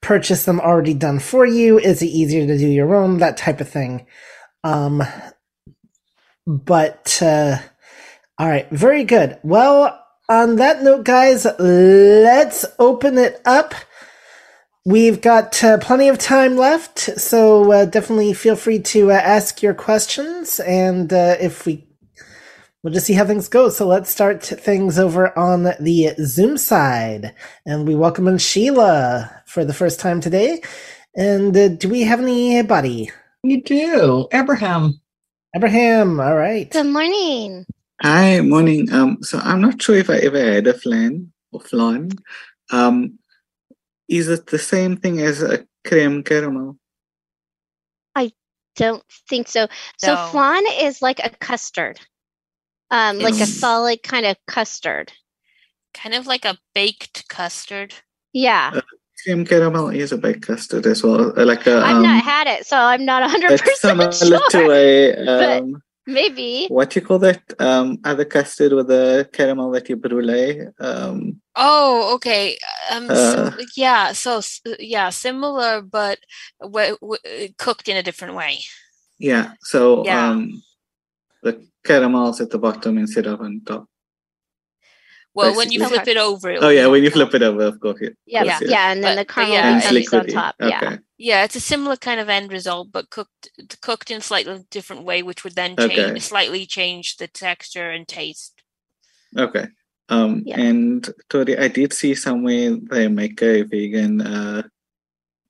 [0.00, 1.78] purchase them already done for you?
[1.78, 3.18] Is it easier to do your own?
[3.18, 4.06] That type of thing.
[4.62, 5.02] Um
[6.46, 7.58] but uh
[8.38, 9.38] all right, very good.
[9.44, 13.74] Well, on that note, guys, let's open it up.
[14.86, 19.62] We've got uh, plenty of time left, so uh, definitely feel free to uh, ask
[19.62, 21.86] your questions, and uh, if we,
[22.82, 23.70] we'll just see how things go.
[23.70, 29.64] So let's start things over on the Zoom side, and we welcome in Sheila for
[29.64, 30.60] the first time today.
[31.16, 33.10] And uh, do we have anybody?
[33.42, 34.28] You do.
[34.32, 35.00] Abraham.
[35.56, 36.70] Abraham, all right.
[36.70, 37.66] Good morning.
[38.04, 38.92] Hi, morning.
[38.92, 42.10] Um, so I'm not sure if I ever had a flan or flan.
[42.70, 43.18] Um,
[44.10, 46.76] is it the same thing as a creme caramel?
[48.14, 48.30] I
[48.76, 49.68] don't think so.
[49.96, 50.26] So No.
[50.30, 51.98] flan is like a custard,
[52.90, 55.10] um, like a solid kind of custard.
[55.94, 57.94] Kind of like a baked custard.
[58.34, 58.80] Yeah,
[59.24, 61.78] Creme caramel is a baked custard as well, uh, like a.
[61.78, 64.72] I've Um, not had it, so I'm not hundred it's similar percent to sure.
[64.74, 66.66] a but- um, Maybe.
[66.68, 67.42] what you call that?
[67.58, 70.66] Um, other custard with the caramel that you brulee.
[70.80, 72.58] Um, Oh, okay.
[72.90, 73.52] Um, Uh.
[73.76, 74.12] yeah.
[74.12, 74.40] So,
[74.78, 76.18] yeah, similar, but
[76.60, 78.58] w- w- cooked in a different way.
[79.18, 79.52] yeah.
[79.62, 80.28] So Yeah.
[80.30, 80.62] um,
[81.42, 83.86] the caramel's at the bottom instead of on top.
[85.34, 86.50] Well, when you flip it over.
[86.50, 88.00] it Oh yeah, when you flip it over, of course.
[88.00, 88.78] It, Yeah, yes, yeah, yes.
[88.96, 90.32] and then But- the but caramel yeah, And it's on liquidy.
[90.32, 90.54] top.
[90.60, 90.70] Okay.
[90.70, 93.50] Yeah, Yeah, it's a similar kind of end result, but cooked
[93.82, 96.18] cooked in slightly different way, which would then change Okay.
[96.20, 98.62] slightly change the texture and taste.
[99.36, 99.66] Okay.
[100.08, 100.60] Um, Yeah.
[100.60, 104.62] and Tori, I did see somewhere they make a vegan, uh,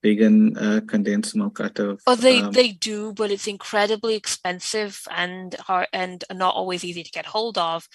[0.05, 2.01] vegan uh, condensed milk out of.
[2.07, 7.03] Oh, they um, they do, but it's incredibly expensive and hard and not always easy
[7.03, 7.89] to get hold of.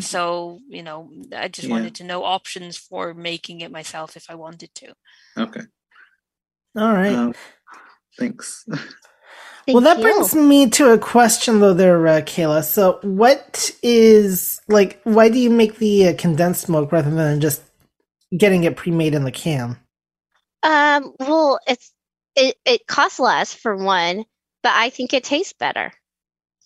[0.00, 1.74] So you know, I just Yeah.
[1.74, 4.94] wanted to know options for making it myself if I wanted to.
[5.36, 5.62] Okay.
[6.76, 7.14] All right.
[7.16, 7.34] Um,
[8.18, 8.64] thanks.
[9.68, 10.04] well, that you.
[10.04, 12.64] brings me to a question, though, there, uh, Kayla.
[12.64, 15.00] So, what is like?
[15.04, 17.62] Why do you make the uh, condensed milk rather than just
[18.36, 19.78] getting it pre-made in the can?
[20.62, 21.92] Um, well, it's
[22.34, 24.24] it it costs less for one,
[24.62, 25.92] but I think it tastes better.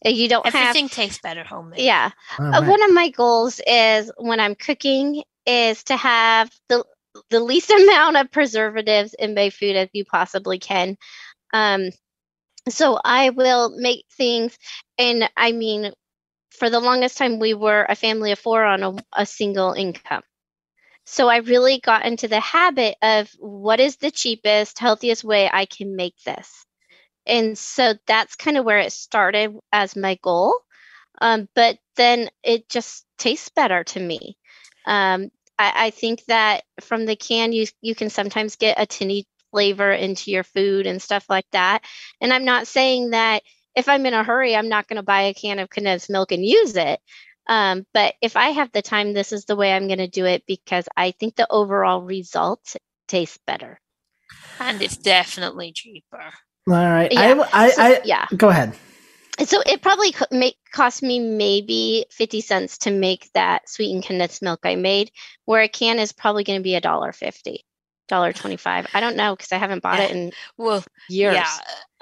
[0.05, 1.81] Uh, You don't Everything have tastes better homemade.
[1.81, 2.11] yeah.
[2.39, 2.71] All Uh.
[2.71, 6.85] One of my goals is when I'm cooking is to have the
[7.31, 10.97] the least amount of preservatives in my food as you possibly can.
[11.53, 11.91] Um,
[12.69, 14.57] so I will make things,
[14.99, 15.93] and I mean,
[16.51, 20.23] for the longest time we were a family of four on a, a single income.
[21.05, 25.67] So I really got into the habit of what is the cheapest, healthiest way I
[25.67, 26.65] can make this.
[27.27, 30.55] And so that's kind of where it started as my goal.
[31.21, 34.37] Um, but then it just tastes better to me.
[34.87, 39.27] Um, I, I think that from the can, you you can sometimes get a tinny
[39.53, 41.85] flavor into your food and stuff like that.
[42.21, 43.43] And I'm not saying that
[43.77, 46.33] if I'm in a hurry, I'm not going to buy a can of condensed milk
[46.33, 47.01] and use it.
[47.49, 50.25] Um, but if I have the time, this is the way I'm going to do
[50.27, 52.77] it because I think the overall result
[53.09, 53.81] tastes better.
[54.61, 56.23] And it's definitely cheaper.
[56.69, 57.13] All right.
[57.13, 57.45] Yeah.
[57.53, 58.27] I, I, So- I, yeah.
[58.37, 58.75] Go ahead.
[59.45, 64.43] So it probably co- make cost me maybe 50 cents to make that sweetened condensed
[64.43, 65.11] milk I made,
[65.47, 67.65] where a can is probably going to be a dollar fifty,
[68.09, 68.89] dollar twenty-five.
[68.93, 71.35] I don't know because I haven't bought it in Well, years.
[71.35, 71.49] yeah,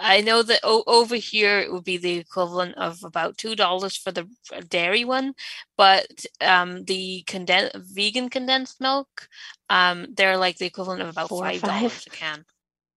[0.01, 3.97] I know that o- over here it would be the equivalent of about two dollars
[3.97, 4.29] for the
[4.69, 5.35] dairy one,
[5.79, 6.07] but
[6.41, 9.29] um, the conden- vegan condensed milk,
[9.71, 11.71] um, they're like the equivalent of about Four five five?
[11.83, 12.47] dollars a can.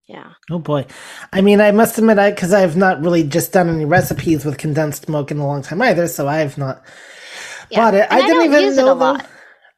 [0.08, 0.34] Yeah.
[0.52, 0.88] Oh boy.
[1.34, 4.58] I mean, I must admit, I because I've not really just done any recipes with
[4.60, 6.84] condensed milk in a long time either, so I've not
[7.70, 7.78] Yeah.
[7.78, 8.08] bought it.
[8.12, 9.28] And I didn't don't even use know it a lot.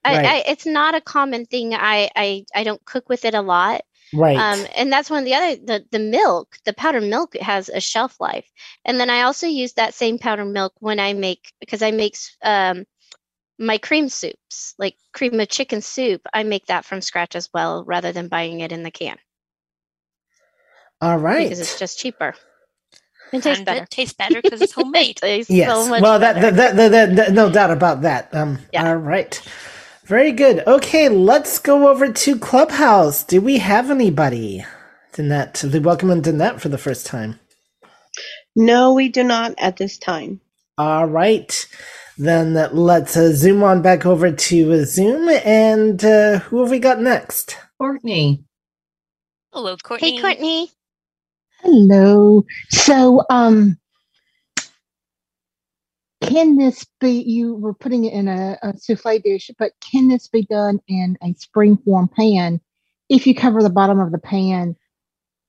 [0.03, 0.25] I, Right.
[0.25, 1.73] I, it's not a common thing.
[1.75, 3.81] I, I I don't cook with it a lot.
[4.15, 4.37] Right.
[4.37, 7.81] Um, and that's one of the other the the milk, the powdered milk has a
[7.81, 8.49] shelf life.
[8.85, 12.17] And then I also use that same powdered milk when I make because I make
[12.43, 12.85] um
[13.59, 16.21] my cream soups, like cream of chicken soup.
[16.33, 19.17] I make that from scratch as well, rather than buying it in the can
[21.01, 21.49] All right.
[21.49, 22.35] because it's just cheaper.
[23.33, 23.83] It tastes and better.
[23.83, 25.17] it tastes better because it's It homemade.
[25.17, 25.69] tastes yes.
[25.69, 28.33] so much well, that, that, that, that, that- no doubt about that.
[28.35, 28.59] Um.
[28.73, 28.85] Yeah.
[28.89, 29.41] All right.
[30.05, 30.61] Very good.
[30.67, 33.23] Okay, let's go over to Clubhouse.
[33.23, 34.63] Do we have anybody?
[35.13, 37.39] Danette, we welcome in Danette for the first time.
[38.55, 40.41] No, we do not at this time.
[40.77, 41.67] All right.
[42.19, 45.27] Then let's uh, zoom on back over to uh, Zoom.
[45.43, 47.57] And uh, who have we got next?
[47.79, 48.43] Courtney.
[49.53, 50.17] Hello, Courtney.
[50.17, 50.71] Hey, Courtney.
[51.61, 52.45] Hello.
[52.69, 53.77] So, um,
[56.27, 57.21] can this be?
[57.21, 61.17] You were putting it in a, a souffle dish, but can this be done in
[61.21, 62.59] a springform pan
[63.09, 64.75] if you cover the bottom of the pan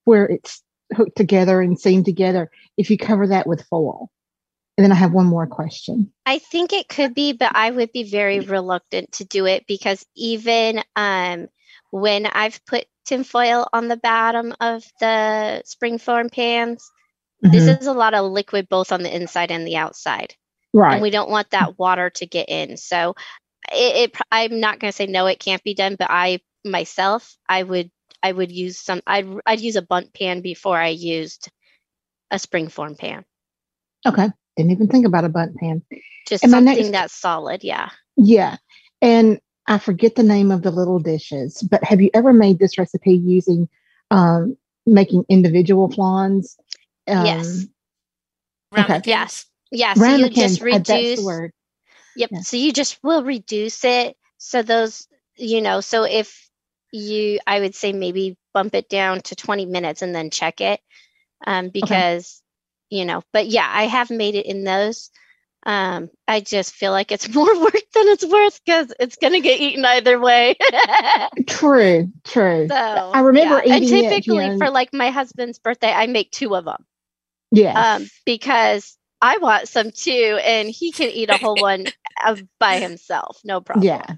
[0.05, 0.62] where it's
[0.95, 2.51] hooked together and seamed together?
[2.77, 4.11] If you cover that with foil,
[4.77, 6.12] and then I have one more question.
[6.27, 10.05] I think it could be, but I would be very reluctant to do it because
[10.14, 11.49] even um,
[11.91, 16.91] when I've put tinfoil on the bottom of the springform pans,
[17.41, 17.81] this Mhm.
[17.81, 20.35] is a lot of liquid both on the inside and the outside.
[20.77, 20.93] Right.
[20.95, 22.77] And we don't want that water to get in.
[22.77, 23.14] So
[23.72, 27.37] it, it I'm not going to say no, it can't be done, but I myself,
[27.49, 27.91] I would,
[28.22, 31.49] I would use some, I'd, I'd use a Bundt pan before I used
[32.31, 33.24] a springform pan.
[34.07, 34.29] okay.
[34.57, 35.83] Didn't even think about a Bundt pan.
[36.29, 37.62] Just And something next- that's solid.
[37.64, 37.91] Yeah.
[38.16, 38.57] Yeah.
[39.01, 42.79] And I forget the name of the little dishes, but have you ever made this
[42.79, 43.68] recipe using
[44.11, 44.57] um,
[44.87, 46.57] making individual flans?
[47.09, 47.66] Um, Yes.
[48.72, 49.07] Ramekins.
[49.07, 49.47] Yes.
[49.71, 49.95] Yeah.
[49.95, 51.21] So you just reduce.
[51.23, 51.53] word.
[52.17, 52.31] Yep.
[52.33, 52.41] Yeah.
[52.41, 54.17] So you just will reduce it.
[54.39, 55.07] So those,
[55.37, 56.49] you know, so if
[56.93, 60.81] you, I would say maybe bump it down to 20 minutes and then check it.
[61.47, 62.43] Um, because,
[62.89, 65.11] you know, but yeah, I have made it in those.
[65.67, 69.41] Um, I just feel like it's more work than it's worth because it's going to
[69.41, 70.57] get eaten either way.
[71.49, 72.69] True, true.
[72.69, 73.75] so I remember yeah.
[73.75, 76.64] and eating it, typically you know- for like my husband's birthday, I make two of
[76.64, 76.85] them.
[77.51, 77.97] yeah.
[77.97, 81.87] um, because I want some too, and he can eat a whole one
[82.25, 83.85] uh, by himself, no problem.
[83.85, 84.17] Yeah.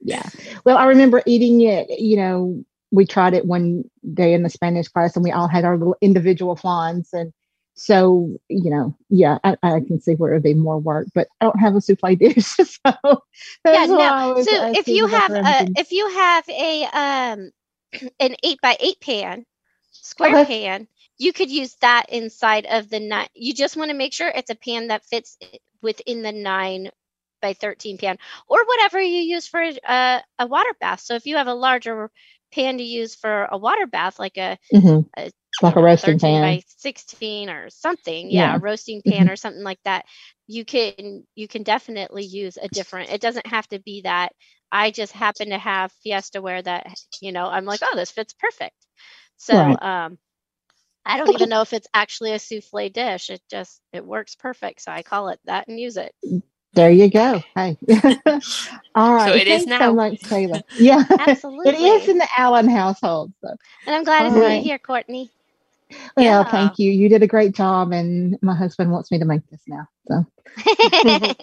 [0.00, 0.28] Yeah.
[0.64, 3.84] Well, I remember eating it, you know, we tried it one
[4.14, 7.10] day in the Spanish class and we all had our little individual flans.
[7.12, 7.32] And
[7.74, 11.28] so, you know, yeah, I, I can see where it would be more work, but
[11.40, 12.44] I don't have a souffle dish.
[12.46, 12.64] So
[13.64, 14.42] that's yeah, no.
[14.42, 15.76] So if you have a ramekins.
[15.76, 17.50] if you have a um
[18.20, 19.44] an eight by eight pan,
[19.90, 20.44] square Okay.
[20.44, 20.88] pan,
[21.18, 23.28] you could use that inside of the nine.
[23.34, 25.38] You just want to make sure it's a pan that fits
[25.74, 26.82] within the nine
[27.34, 28.16] by 13 pan
[28.48, 31.00] or whatever you use for a, a water bath.
[31.00, 32.10] So if you have a larger
[32.52, 35.06] pan to use for a water bath, like a Mhm.
[35.16, 35.30] a-
[35.62, 36.58] like a roasting pan.
[36.58, 38.56] by 16 or something yeah, Yeah.
[38.56, 40.04] a roasting pan or something like that
[40.46, 44.32] you can you can definitely use a different it doesn't have to be that
[44.70, 46.86] I just happen to have Fiesta ware that
[47.20, 48.74] you know I'm like, oh, this fits perfect.
[49.36, 49.80] So Right.
[49.80, 50.18] um,
[51.06, 53.30] I don't even know if it's actually a souffle dish.
[53.30, 56.14] It just it works perfect, so I call it that and use it.
[56.74, 57.44] There you go.
[57.56, 57.78] Hey.
[58.94, 59.32] All right.
[59.32, 59.80] So it is Thanks now.
[59.80, 60.62] so much, Taylor.
[60.78, 61.04] Yeah.
[61.18, 61.70] Absolutely.
[61.70, 63.32] it is in the Allen household.
[63.44, 63.50] So.
[63.86, 64.62] And I'm glad All to see right.
[64.62, 65.32] here, Courtney.
[66.16, 66.44] Well, Yeah.
[66.44, 66.90] thank you.
[66.92, 69.88] You did a great job, and my husband wants me to make this now.
[70.08, 70.26] So.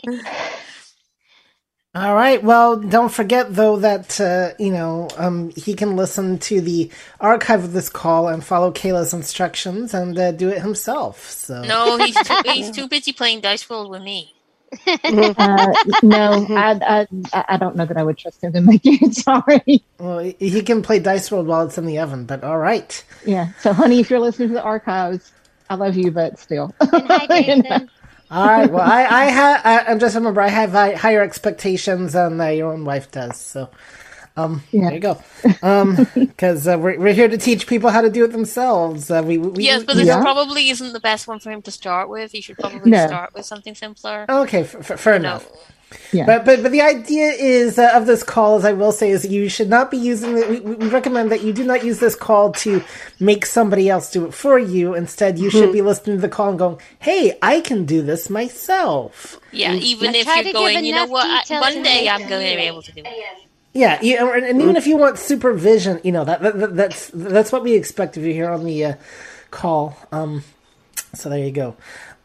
[1.95, 2.41] All right.
[2.43, 6.89] Well, don't forget though that uh, you know um, he can listen to the
[7.19, 11.29] archive of this call and follow Kayla's instructions and uh, do it himself.
[11.29, 14.33] So No, he's too, he's too busy playing Dice World with me.
[14.87, 15.71] Uh,
[16.01, 19.13] no, I, I I don't know that I would trust him to make it.
[19.15, 19.83] Sorry.
[19.99, 22.25] Well, he- he can play Dice World while it's in the oven.
[22.25, 23.03] But all right.
[23.23, 23.49] Yeah.
[23.59, 25.31] So, honey, if you're listening to the archives,
[25.69, 26.73] I love you, but still.
[28.33, 28.69] All right.
[28.71, 32.47] Well, I I have I, I'm just remember I have hi- higher expectations than uh,
[32.47, 33.37] your own wife does.
[33.39, 33.69] So,
[34.35, 34.85] um, Yeah.
[34.85, 35.23] there you go.
[35.61, 39.11] Um, because uh, we're we're here to teach people how to do it themselves.
[39.11, 41.71] Uh, we, we yes, but we- this probably isn't the best one for him to
[41.71, 42.31] start with.
[42.31, 43.05] He should probably No.
[43.05, 44.25] start with something simpler.
[44.27, 45.29] Okay, f- f- fair No.
[45.29, 45.47] enough.
[46.11, 46.25] Yeah.
[46.25, 49.25] But but but the idea is uh, of this call, as I will say, is
[49.25, 50.49] you should not be using it.
[50.49, 52.83] We, we recommend that you do not use this call to
[53.19, 54.93] make somebody else do it for you.
[54.93, 58.29] Instead, you should be listening to the call and going, "Hey, I can do this
[58.29, 61.51] myself." Yeah, even I if you're going, you know what?
[61.51, 63.47] I, one day I'm going to be able to do it.
[63.73, 67.09] Yeah, you, and and even if you want supervision, you know that, that, that that's
[67.13, 68.93] that's what we expect of you here on the uh,
[69.49, 69.97] call.
[70.11, 70.43] Um,
[71.15, 71.75] so there you go.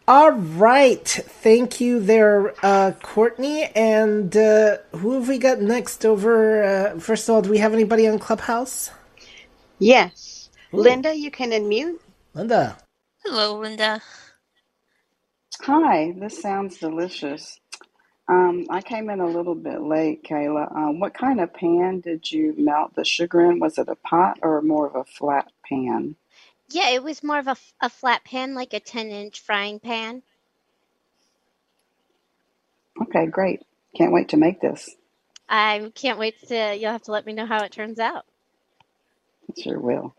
[0.09, 3.67] All right, thank you there, uh, Courtney.
[3.77, 6.07] And uh, who have we got next?
[6.07, 8.91] Over uh, first of all, do we have anybody on Clubhouse?
[9.79, 10.51] Yes.
[10.73, 11.99] Linda, you can unmute.
[12.35, 12.79] Linda.
[13.25, 14.03] Hello, Linda.
[15.63, 17.61] Hi, this sounds delicious.
[18.29, 20.75] Um, I came in a little bit late, Kayla.
[20.77, 23.61] Um, what kind of pan did you melt the sugar in?
[23.61, 26.17] Was it a pot or more of a flat pan?
[26.71, 30.23] Yeah, it was more of a, a flat pan, like a 10 inch frying pan.
[33.03, 33.61] Okay, great.
[33.97, 34.91] Can't wait to make this.
[35.49, 38.25] I can't wait to, you'll have to let me know how it turns out.
[39.63, 40.15] Sure will.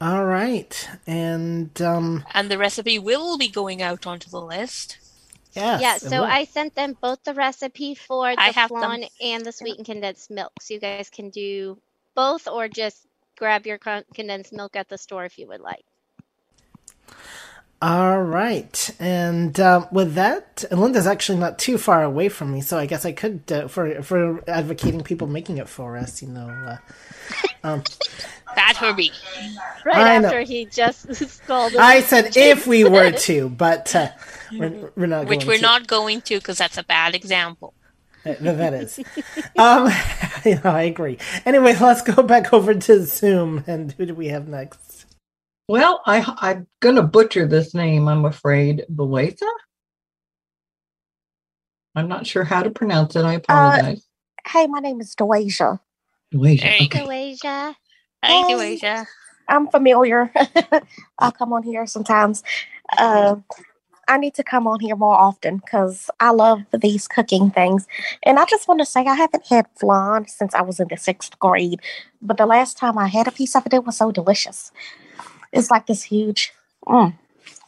[0.00, 4.98] All right, and um, And the recipe will be going out onto the list.
[5.52, 6.24] yes, yeah, so.
[6.24, 8.80] I sent them both the recipe for I the have them.
[8.80, 10.52] flan and the sweetened condensed milk.
[10.60, 11.78] So you guys can do
[12.16, 13.06] both or just
[13.38, 15.84] grab your condensed milk at the store if you would like.
[17.82, 22.60] All right, and um, with that, and Linda's actually not too far away from me,
[22.60, 26.22] so I guess I could uh, for for advocating people making it for us.
[26.22, 26.76] You know, uh,
[27.64, 27.82] um,
[28.54, 29.10] Bad Herbie.
[29.84, 30.28] Right I know.
[30.28, 31.78] after he just scolded.
[31.78, 34.10] I said if we were to, but uh,
[34.52, 35.26] we're, we're not.
[35.26, 35.62] Which we're to.
[35.62, 37.74] not going to because that's a bad example.
[38.26, 39.00] Uh, that is.
[39.58, 39.88] um,
[40.44, 41.18] you know, I agree.
[41.46, 45.06] Anyway, let's go back over to Zoom, and who do we have next?
[45.68, 48.84] Well, I, I'm going to butcher this name, I'm afraid.
[48.92, 49.48] Boetha?
[51.96, 53.24] I'm not sure how to pronounce it.
[53.24, 54.06] I apologize.
[54.46, 55.80] Hey, my name is Dwasia.
[56.34, 57.04] Dwasia, okay.
[57.06, 57.74] Doasia.
[58.24, 58.44] Hi, Hey.
[58.44, 59.06] Doasia.
[59.48, 60.32] I'm familiar.
[61.18, 62.42] I'll come on here sometimes.
[62.96, 63.36] Uh,
[64.08, 67.86] I need to come on here more often because I love these cooking things.
[68.22, 70.96] And I just want to say I haven't had flan since I was in the
[70.96, 71.80] sixth grade,
[72.20, 74.72] but the last time I had a piece of it, it was so delicious.
[75.52, 76.52] It's like this huge
[76.86, 77.14] mm,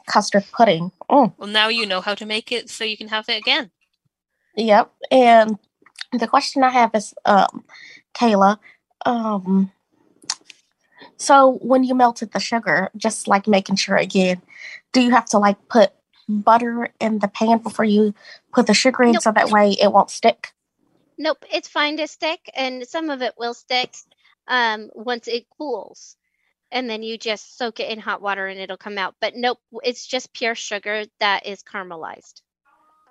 [0.07, 0.91] custard pudding.
[1.11, 1.35] Mm.
[1.37, 3.71] Well, now you know how to make it so you can have it again.
[4.57, 4.93] Yep.
[5.11, 5.59] And
[6.13, 7.65] the question I have is, um,
[8.15, 8.59] Kayla,
[9.05, 9.73] um,
[11.17, 14.43] so when you melted the sugar, just like making sure again,
[14.93, 15.93] do you have to like put
[16.29, 18.15] butter in the pan before you
[18.53, 19.23] put the sugar in Nope.
[19.23, 20.53] so that way it won't stick?
[21.17, 23.95] Nope, it's fine to stick, and some of it will stick
[24.49, 26.17] um, once it cools.
[26.73, 29.15] And then you just soak it in hot water and it'll come out.
[29.21, 32.43] But nope, it's just pure sugar that is caramelized.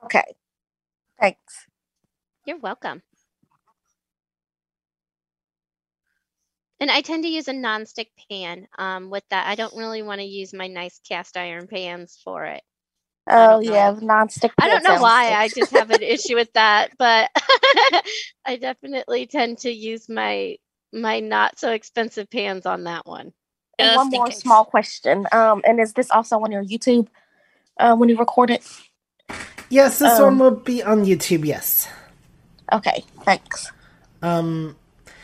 [0.03, 0.23] Okay.
[1.17, 1.65] Thanks.
[2.45, 3.01] You're welcome.
[6.81, 9.47] And I tend to use a nonstick pan um, with that.
[9.47, 12.61] I don't really want to use my nice cast iron pans for it.
[13.29, 14.51] Oh yeah, the nonstick.
[14.59, 15.31] I don't know why.
[15.33, 17.29] I just have an issue with that, but
[18.45, 20.57] I definitely tend to use my
[20.91, 23.33] my not so expensive pans on that one.
[23.79, 25.25] And one more small question.
[25.31, 27.07] Um, and is this also on your YouTube
[27.79, 28.63] uh, when you record it?
[29.69, 31.45] Yes, this Um, one will be on YouTube.
[31.45, 31.87] Yes.
[32.71, 33.71] Okay, thanks.
[34.21, 34.75] Um,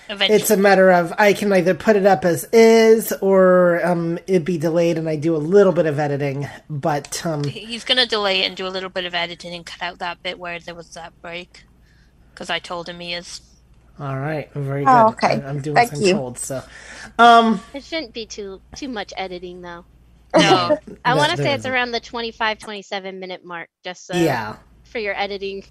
[0.10, 0.42] Eventually.
[0.42, 4.46] it's a matter of I can either put it up as is, or um, it
[4.46, 6.48] be delayed, and I do a little bit of editing.
[6.70, 9.66] But um, He's going to delay it and do a little bit of editing and
[9.66, 11.60] cut out that bit where there was that break.
[12.34, 13.42] because I told him he is.
[14.00, 14.92] All right, very good.
[14.92, 15.42] Oh, okay.
[15.42, 16.14] I- I'm doing Thank as I'm you.
[16.14, 16.40] told.
[16.40, 16.64] So,
[17.20, 19.86] um, It shouldn't be too too much editing though.
[20.36, 24.58] No, I want to say it's around the 25 27 minute mark just so yeah.
[24.86, 25.64] for your editing.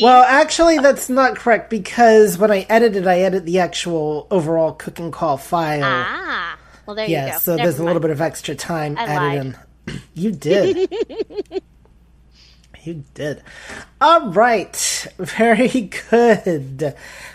[0.00, 4.72] Well, actually, that's not correct because when I edit it, I edit the actual overall
[4.72, 5.82] cooking call file.
[5.84, 6.58] ah.
[6.86, 7.38] Well, there yeah, you go.
[7.38, 10.00] so Never there's a little bit of extra time I added in.
[10.14, 10.92] You did.
[12.84, 13.42] you did.
[14.00, 15.06] All right.
[15.18, 16.94] Very good.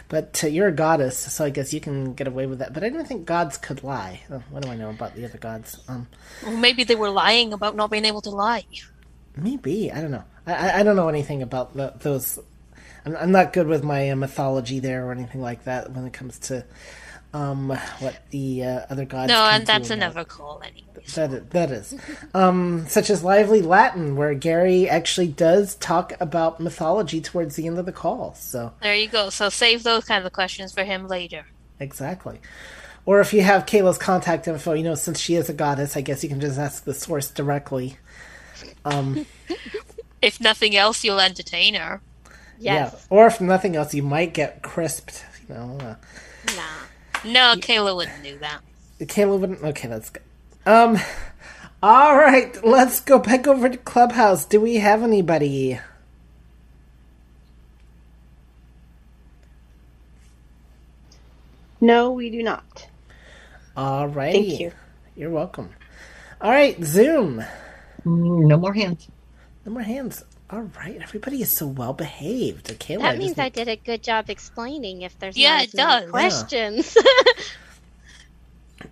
[0.10, 2.74] But uh, you're a goddess, so I guess you can get away with that.
[2.74, 4.22] But I didn't think gods could lie.
[4.32, 5.78] Oh, what do I know about the other gods?
[5.90, 6.08] Um,
[6.44, 8.64] Well, maybe they were lying about not being able to lie.
[9.36, 10.24] maybe I don't know.
[10.48, 12.40] I, I, I don't know anything about the, those.
[13.06, 16.14] I'm, I'm not good with my uh, mythology there or anything like that when it
[16.14, 16.66] comes to
[17.34, 17.70] um
[18.00, 19.30] what the uh, other gods.
[19.30, 20.84] No, and that's another call anyway.
[21.16, 21.96] That is, that is.
[22.34, 27.78] Um, such as Lively Latin, where Gary actually does talk about mythology towards the end
[27.80, 28.34] of the call.
[28.34, 29.30] So, There you go.
[29.30, 31.46] So save those kinds of questions for him later.
[31.80, 32.40] exactly.
[33.06, 36.02] Or if you have Kayla's contact info, you know, since she is a goddess, I
[36.02, 37.98] guess you can just ask the source directly.
[38.84, 39.26] Um,
[40.28, 42.02] If nothing else, you'll entertain her.
[42.60, 42.92] Yes.
[42.94, 43.00] Yeah.
[43.10, 45.24] Or if nothing else, you might get crisped.
[45.48, 45.96] You know, uh,
[46.56, 47.32] Nah.
[47.32, 48.60] No, Kayla wouldn't do that.
[49.00, 49.64] Kayla wouldn't.
[49.64, 50.24] Okay, that's good.
[50.66, 51.00] Um,
[51.82, 54.44] all right, let's go back over to Clubhouse.
[54.44, 55.80] Do we have anybody?
[61.80, 62.88] No, we do not.
[63.78, 64.34] All right.
[64.34, 64.72] Thank you.
[65.16, 65.70] You're welcome.
[66.42, 67.44] All right, Zoom.
[68.06, 69.08] Mm, No more hands.
[69.68, 70.24] No more hands.
[70.50, 72.68] All right, everybody is so well behaved.
[72.80, 75.64] Kayla, That just means need- I did a good job explaining if there's Yeah, not
[75.64, 76.10] it as many does.
[76.12, 76.98] questions.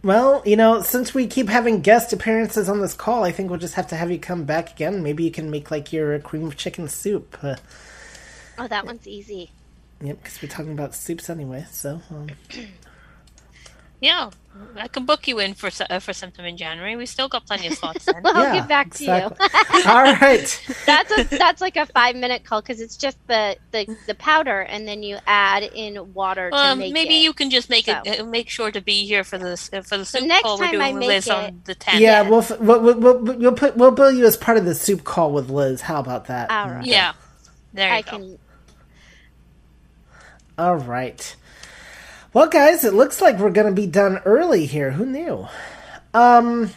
[0.01, 3.59] Well, you know, since we keep having guest appearances on this call, I think we'll
[3.59, 5.01] just have to have you come back again.
[5.03, 7.37] Maybe you can make like your cream of chicken soup.
[7.41, 7.55] Uh,
[8.57, 9.51] oh, that one's easy.
[10.01, 11.65] yep, because we're talking about soups anyway.
[11.71, 12.27] So, um,
[14.01, 14.31] Yeah,
[14.77, 16.95] I can book you in for so- uh, for sometime in January.
[16.95, 18.21] We still got plenty of slots then.
[18.25, 19.47] I'll Yeah, get back to exactly.
[19.83, 19.89] you.
[19.89, 20.75] all right.
[20.85, 24.61] that's a that's like a five minute call because it's just the, the the powder
[24.61, 27.23] and then you add in water to Um, make maybe it.
[27.23, 28.01] you can just make So.
[28.05, 28.21] it.
[28.21, 30.65] Uh, make sure to be here for this uh, for the soup next call we're
[30.65, 31.99] time doing I with make Liz it- on the 10th.
[31.99, 34.75] Yeah, we'll, f- we'll, we'll, we'll, we'll put we'll bill you as part of the
[34.75, 35.81] soup call with Liz.
[35.81, 36.49] How about that?
[36.49, 36.85] All right.
[36.85, 37.13] yeah.
[37.73, 38.09] There you I go.
[38.11, 38.39] can.
[40.57, 41.35] All right.
[42.35, 44.91] Well, guys, it looks like we're going to be done early here.
[44.91, 45.47] Who knew?
[46.13, 46.69] Um,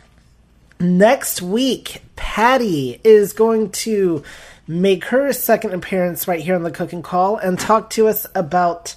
[0.78, 4.22] next week, Patty is going to
[4.68, 8.94] make her second appearance right here on the Cooking Call and talk to us about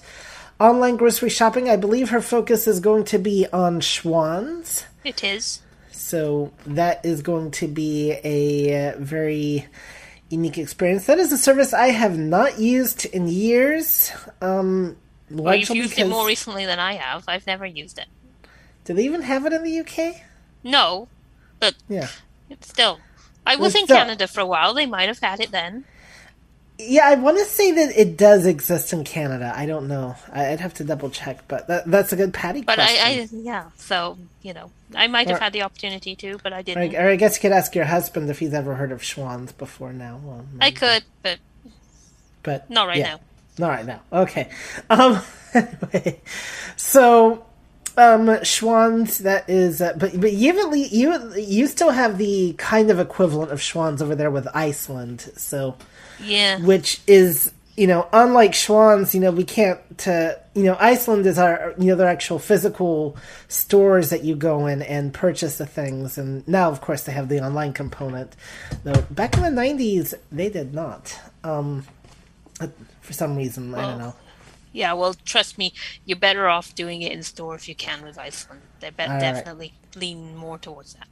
[0.60, 1.68] online grocery shopping.
[1.68, 4.86] I believe her focus is going to be on Schwan's.
[5.04, 5.64] It is.
[5.90, 9.66] So that is going to be a very
[10.30, 11.08] unique experience.
[11.08, 14.12] That is a service I have not used in years.
[14.44, 14.98] Um,
[15.32, 17.24] Well, you've used it more recently than I have.
[17.28, 18.06] I've never used it.
[18.86, 20.22] Do they even have it in the UK?
[20.64, 21.08] No,
[21.60, 22.08] but Yeah.
[22.50, 23.00] it's still.
[23.46, 24.74] I was in still- Canada for a while.
[24.74, 25.86] They might have had it then.
[26.84, 29.54] Yeah, I want to say that it does exist in Canada.
[29.56, 30.16] I don't know.
[30.34, 33.06] I'd have to double check, but that, that's a good Patty But question.
[33.06, 33.70] I, I, yeah.
[33.78, 36.96] So you know, I might have had the opportunity to, but I didn't.
[36.96, 39.52] I- or I guess you could ask your husband if he's ever heard of Schwan's
[39.52, 40.20] before now.
[40.24, 41.38] Well, I could, but
[42.42, 43.10] but not right yeah.
[43.16, 43.20] now.
[43.58, 44.02] Not right now.
[44.12, 44.50] Okay.
[44.90, 45.22] Um.
[45.54, 46.22] Anyway,
[46.78, 47.44] so
[47.98, 52.90] um Schwan's that is, uh, but but you have you you still have the kind
[52.90, 55.30] of equivalent of Schwan's over there with Iceland.
[55.36, 55.76] So
[56.24, 56.58] Yeah.
[56.60, 61.38] which is you know unlike Schwan's, you know we can't to you know Iceland is
[61.38, 63.18] our you know their actual physical
[63.50, 67.28] stores that you go in and purchase the things, and now of course they have
[67.28, 68.38] the online component.
[68.86, 71.14] Though back in the '90s they did not.
[71.44, 71.84] Um,
[73.02, 74.16] for some reason I don't know.
[74.74, 75.74] Yeah, well, trust me,
[76.06, 78.62] you're better off doing it in store if you can with Iceland.
[78.80, 79.20] They be- All right.
[79.20, 81.08] definitely lean more towards that.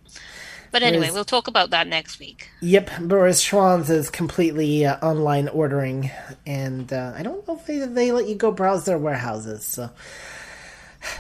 [0.72, 2.50] But anyway, Whereas- we'll talk about that next week.
[2.62, 6.10] Yep, whereas Schwan's is completely uh, online ordering,
[6.48, 9.66] and uh, I don't know if they, they let you go browse their warehouses.
[9.66, 9.90] So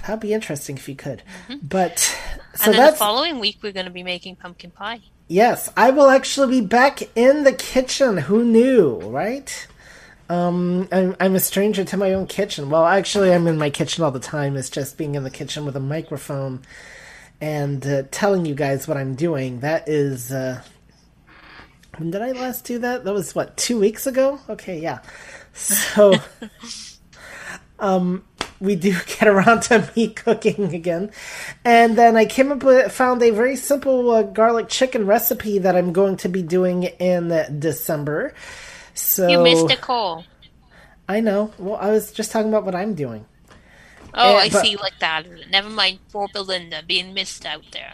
[0.04, 1.24] that'd be interesting if you could.
[1.62, 2.64] But so Mm-hmm.
[2.66, 5.02] and then that's the following week, we're going to be making pumpkin pie.
[5.28, 8.16] yes, I will actually be back in the kitchen.
[8.18, 9.68] Who knew, right?
[10.30, 12.70] Um, I'm, I'm a stranger to my own kitchen.
[12.70, 14.56] Well, actually, I'm in my kitchen all the time.
[14.56, 16.62] It's just being in the kitchen with a microphone
[17.42, 19.62] and uh, telling you guys what I'm doing.
[19.62, 20.32] That is.
[20.32, 20.62] Uh,
[21.98, 23.04] when did I last do that?
[23.04, 24.40] That was what two weeks ago.
[24.48, 25.00] Okay, yeah.
[25.54, 26.14] So,
[27.80, 28.24] um,
[28.60, 31.12] we do get around to me cooking again,
[31.66, 35.76] and then I came up with found a very simple uh, garlic chicken recipe that
[35.76, 38.36] I'm going to be doing in December.
[38.94, 40.26] So You missed a call.
[41.07, 41.52] I know.
[41.57, 43.26] Well, I was just talking about what I'm doing.
[44.14, 45.26] Oh, Eh, I but- see like that.
[45.52, 47.94] Never mind poor Belinda being missed out there.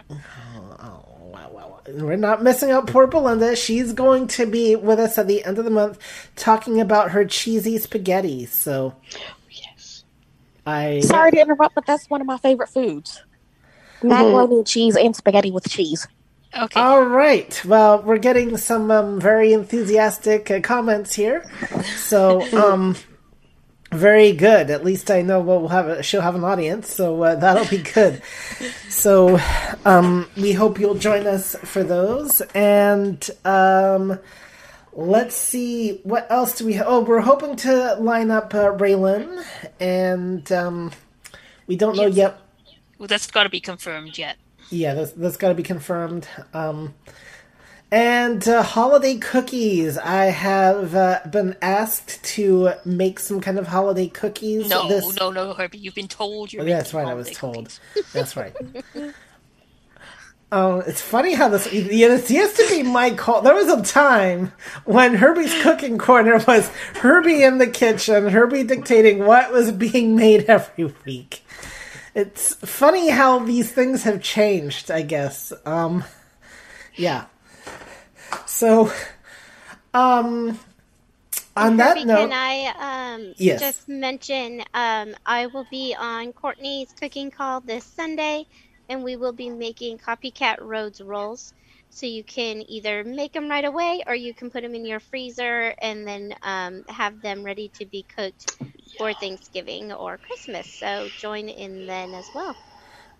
[1.88, 3.56] We're not missing out poor Belinda.
[3.56, 6.00] She's going to be with us at the end of the month
[6.36, 8.46] talking about her cheesy spaghetti.
[8.48, 8.96] So,
[9.52, 10.04] yes.
[10.66, 13.22] I Sorry to interrupt, but that's one of my favorite foods.
[14.02, 16.08] Macaroni and cheese and spaghetti with cheese.
[16.58, 16.80] Okay.
[16.80, 17.62] All right.
[17.66, 21.44] Well, we're getting some um, very enthusiastic uh, comments here.
[21.98, 22.42] So,
[22.72, 22.96] um,
[23.92, 24.70] very good.
[24.70, 27.84] At least I know we'll have a, she'll have an audience, so uh, that'll be
[27.84, 28.22] good.
[28.90, 29.40] So,
[29.84, 32.40] um, we hope you'll join us for those.
[32.54, 34.18] And um,
[34.94, 36.80] let's see what else do we.
[36.82, 39.44] Oh, we're hoping to line up uh, Raylan,
[39.82, 40.92] and um,
[41.68, 42.40] we don't know yet
[42.98, 44.38] Well, that's got to be confirmed yet.
[44.70, 46.28] Yeah, that's, that's got to be confirmed.
[46.54, 46.94] Um,
[47.92, 49.98] and uh, holiday cookies.
[49.98, 54.70] I have uh, been asked to make some kind of holiday cookies.
[54.70, 55.16] No, this...
[55.16, 55.78] no, no, Herbie.
[55.78, 56.64] You've been told you're.
[56.64, 57.08] Oh, yeah, that's right.
[57.08, 57.80] I was told.
[58.14, 58.56] That's right.
[60.52, 61.72] Um, it's funny how this.
[61.74, 63.42] Yeah, this used to be my call.
[63.42, 64.54] There was a time
[64.86, 70.46] when Herbie's cooking corner was Herbie in the kitchen, Herbie dictating what was being made
[70.46, 71.44] every week.
[72.16, 74.92] It's funny how these things have changed.
[74.92, 75.54] I guess.
[75.66, 76.06] Um,
[76.96, 77.26] yeah.
[78.46, 78.92] So,
[79.94, 80.60] um,
[81.56, 83.60] on that note, can I um, Yes.
[83.60, 88.48] just mention um, I will be on Courtney's cooking call this Sunday,
[88.90, 91.54] and we will be making Copycat Rhodes rolls.
[91.90, 95.00] So you can either make them right away, or you can put them in your
[95.00, 98.58] freezer and then um, have them ready to be cooked
[98.98, 100.68] for Thanksgiving or Christmas.
[100.80, 102.56] So join in then as well.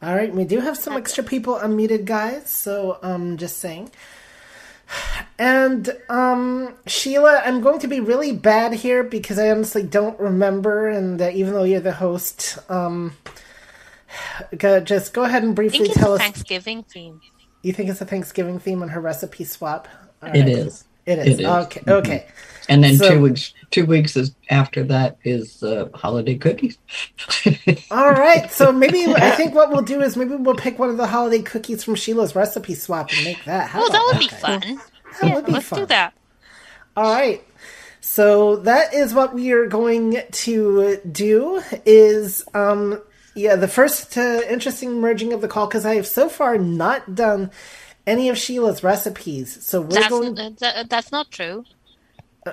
[0.02, 2.50] All right, we do have some extra people unmuted, guys.
[2.50, 3.90] So, um, just saying.
[5.40, 10.88] And um, Sheila, I'm going to be really bad here because I honestly don't remember,
[10.88, 13.18] and uh, even though you're the host, um,
[14.58, 16.22] go, just go ahead and I briefly think it's tell a us.
[16.22, 17.22] Thanksgiving theme.
[17.64, 19.88] You think it's a Thanksgiving theme on her recipe swap?
[20.22, 20.50] All It right.
[20.50, 20.86] is.
[21.06, 21.28] It is.
[21.28, 21.46] It is.
[21.46, 21.80] Okay.
[21.82, 21.92] Mhm.
[21.92, 22.26] Okay.
[22.68, 26.78] And then So- two weeks two weeks is after that is uh, holiday cookies.
[27.92, 28.52] All right.
[28.52, 31.42] So maybe I think what we'll do is maybe we'll pick one of the holiday
[31.42, 33.70] cookies from Sheila's recipe swap and make that.
[33.70, 34.40] How Oh, that about would be guys?
[34.42, 34.62] fun.
[35.22, 35.80] That yeah, would be let's fun.
[35.80, 36.14] do that.
[36.98, 37.44] All right.
[38.02, 41.62] So that is what we are going to do.
[41.86, 43.02] Is um
[43.36, 47.14] yeah the first uh, interesting merging of the call because I have so far not
[47.16, 47.52] done
[48.08, 49.64] any of Sheila's recipes.
[49.66, 50.40] So we're That's, going.
[50.40, 51.66] uh, that, that's not true.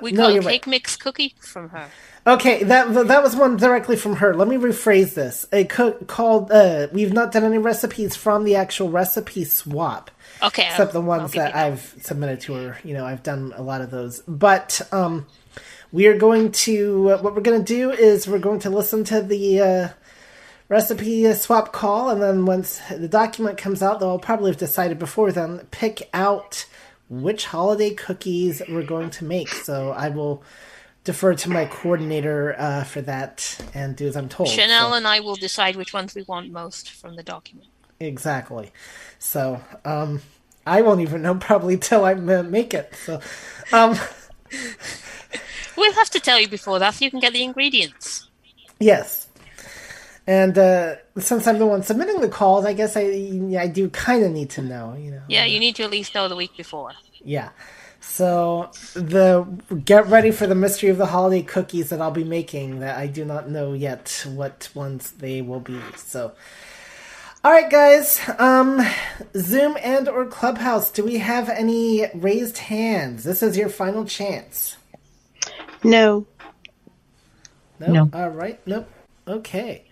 [0.01, 0.53] We no, got a you're right.
[0.53, 1.87] cake mix cookie from her.
[2.25, 4.33] Okay, that that was one directly from her.
[4.33, 5.45] Let me rephrase this.
[5.51, 6.51] A cook called.
[6.51, 10.09] Uh, we've not done any recipes from the actual recipe swap.
[10.41, 12.79] Okay, except the I'll- ones I'll that I've submitted to her.
[12.83, 14.21] You know, I've done a lot of those.
[14.27, 15.27] But um,
[15.91, 17.11] we are going to.
[17.11, 19.89] Uh, what we're going to do is we're going to listen to the uh,
[20.73, 25.31] recipe swap call, and then once the document comes out, they'll probably have decided before
[25.31, 26.65] then, pick out
[27.09, 29.49] which holiday cookies we're going to make.
[29.49, 30.41] So I will
[31.03, 34.49] defer to my coordinator uh, for that and do as I'm told.
[34.49, 37.67] Chanel So- and I will decide which ones we want most from the document.
[37.99, 38.71] Exactly.
[39.19, 40.21] So, um,
[40.65, 42.93] I won't even know probably till I make it.
[43.05, 43.21] So,
[43.71, 43.95] um,
[45.77, 48.27] We'll have to tell you before that so you can get the ingredients.
[48.79, 49.22] yes.
[50.25, 53.01] And uh, since I'm the one submitting the calls, I guess I
[53.59, 55.23] I do kind of need to know, you know.
[55.27, 56.93] Yeah, you need to at least know the week before.
[57.23, 57.49] Yeah.
[57.99, 59.45] So the
[59.85, 62.79] get ready for the mystery of the holiday cookies that I'll be making.
[62.79, 65.79] That I do not know yet what ones they will be.
[65.95, 66.33] So,
[67.43, 68.21] all right, guys.
[68.39, 68.81] Um,
[69.35, 70.91] Zoom and or Clubhouse.
[70.91, 73.23] Do we have any raised hands?
[73.23, 74.77] This is your final chance.
[75.83, 76.27] No.
[77.79, 77.87] No.
[77.87, 78.09] No.
[78.13, 78.59] All right.
[78.65, 78.89] Nope.
[79.27, 79.85] Okay.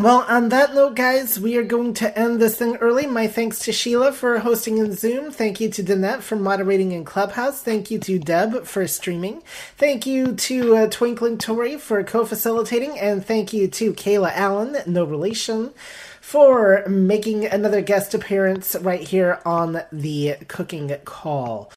[0.00, 3.06] Well, on that note, guys, we are going to end this thing early.
[3.06, 5.30] My thanks to Sheila for hosting in Zoom.
[5.30, 7.60] Thank you to Danette for moderating in Clubhouse.
[7.62, 9.42] Thank you to Deb for streaming.
[9.76, 15.04] Thank you to uh, Twinkling Tori for co-facilitating, and thank you to Kayla Allen, no
[15.04, 15.70] relation,
[16.22, 21.68] for making another guest appearance right here on the Cooking Call.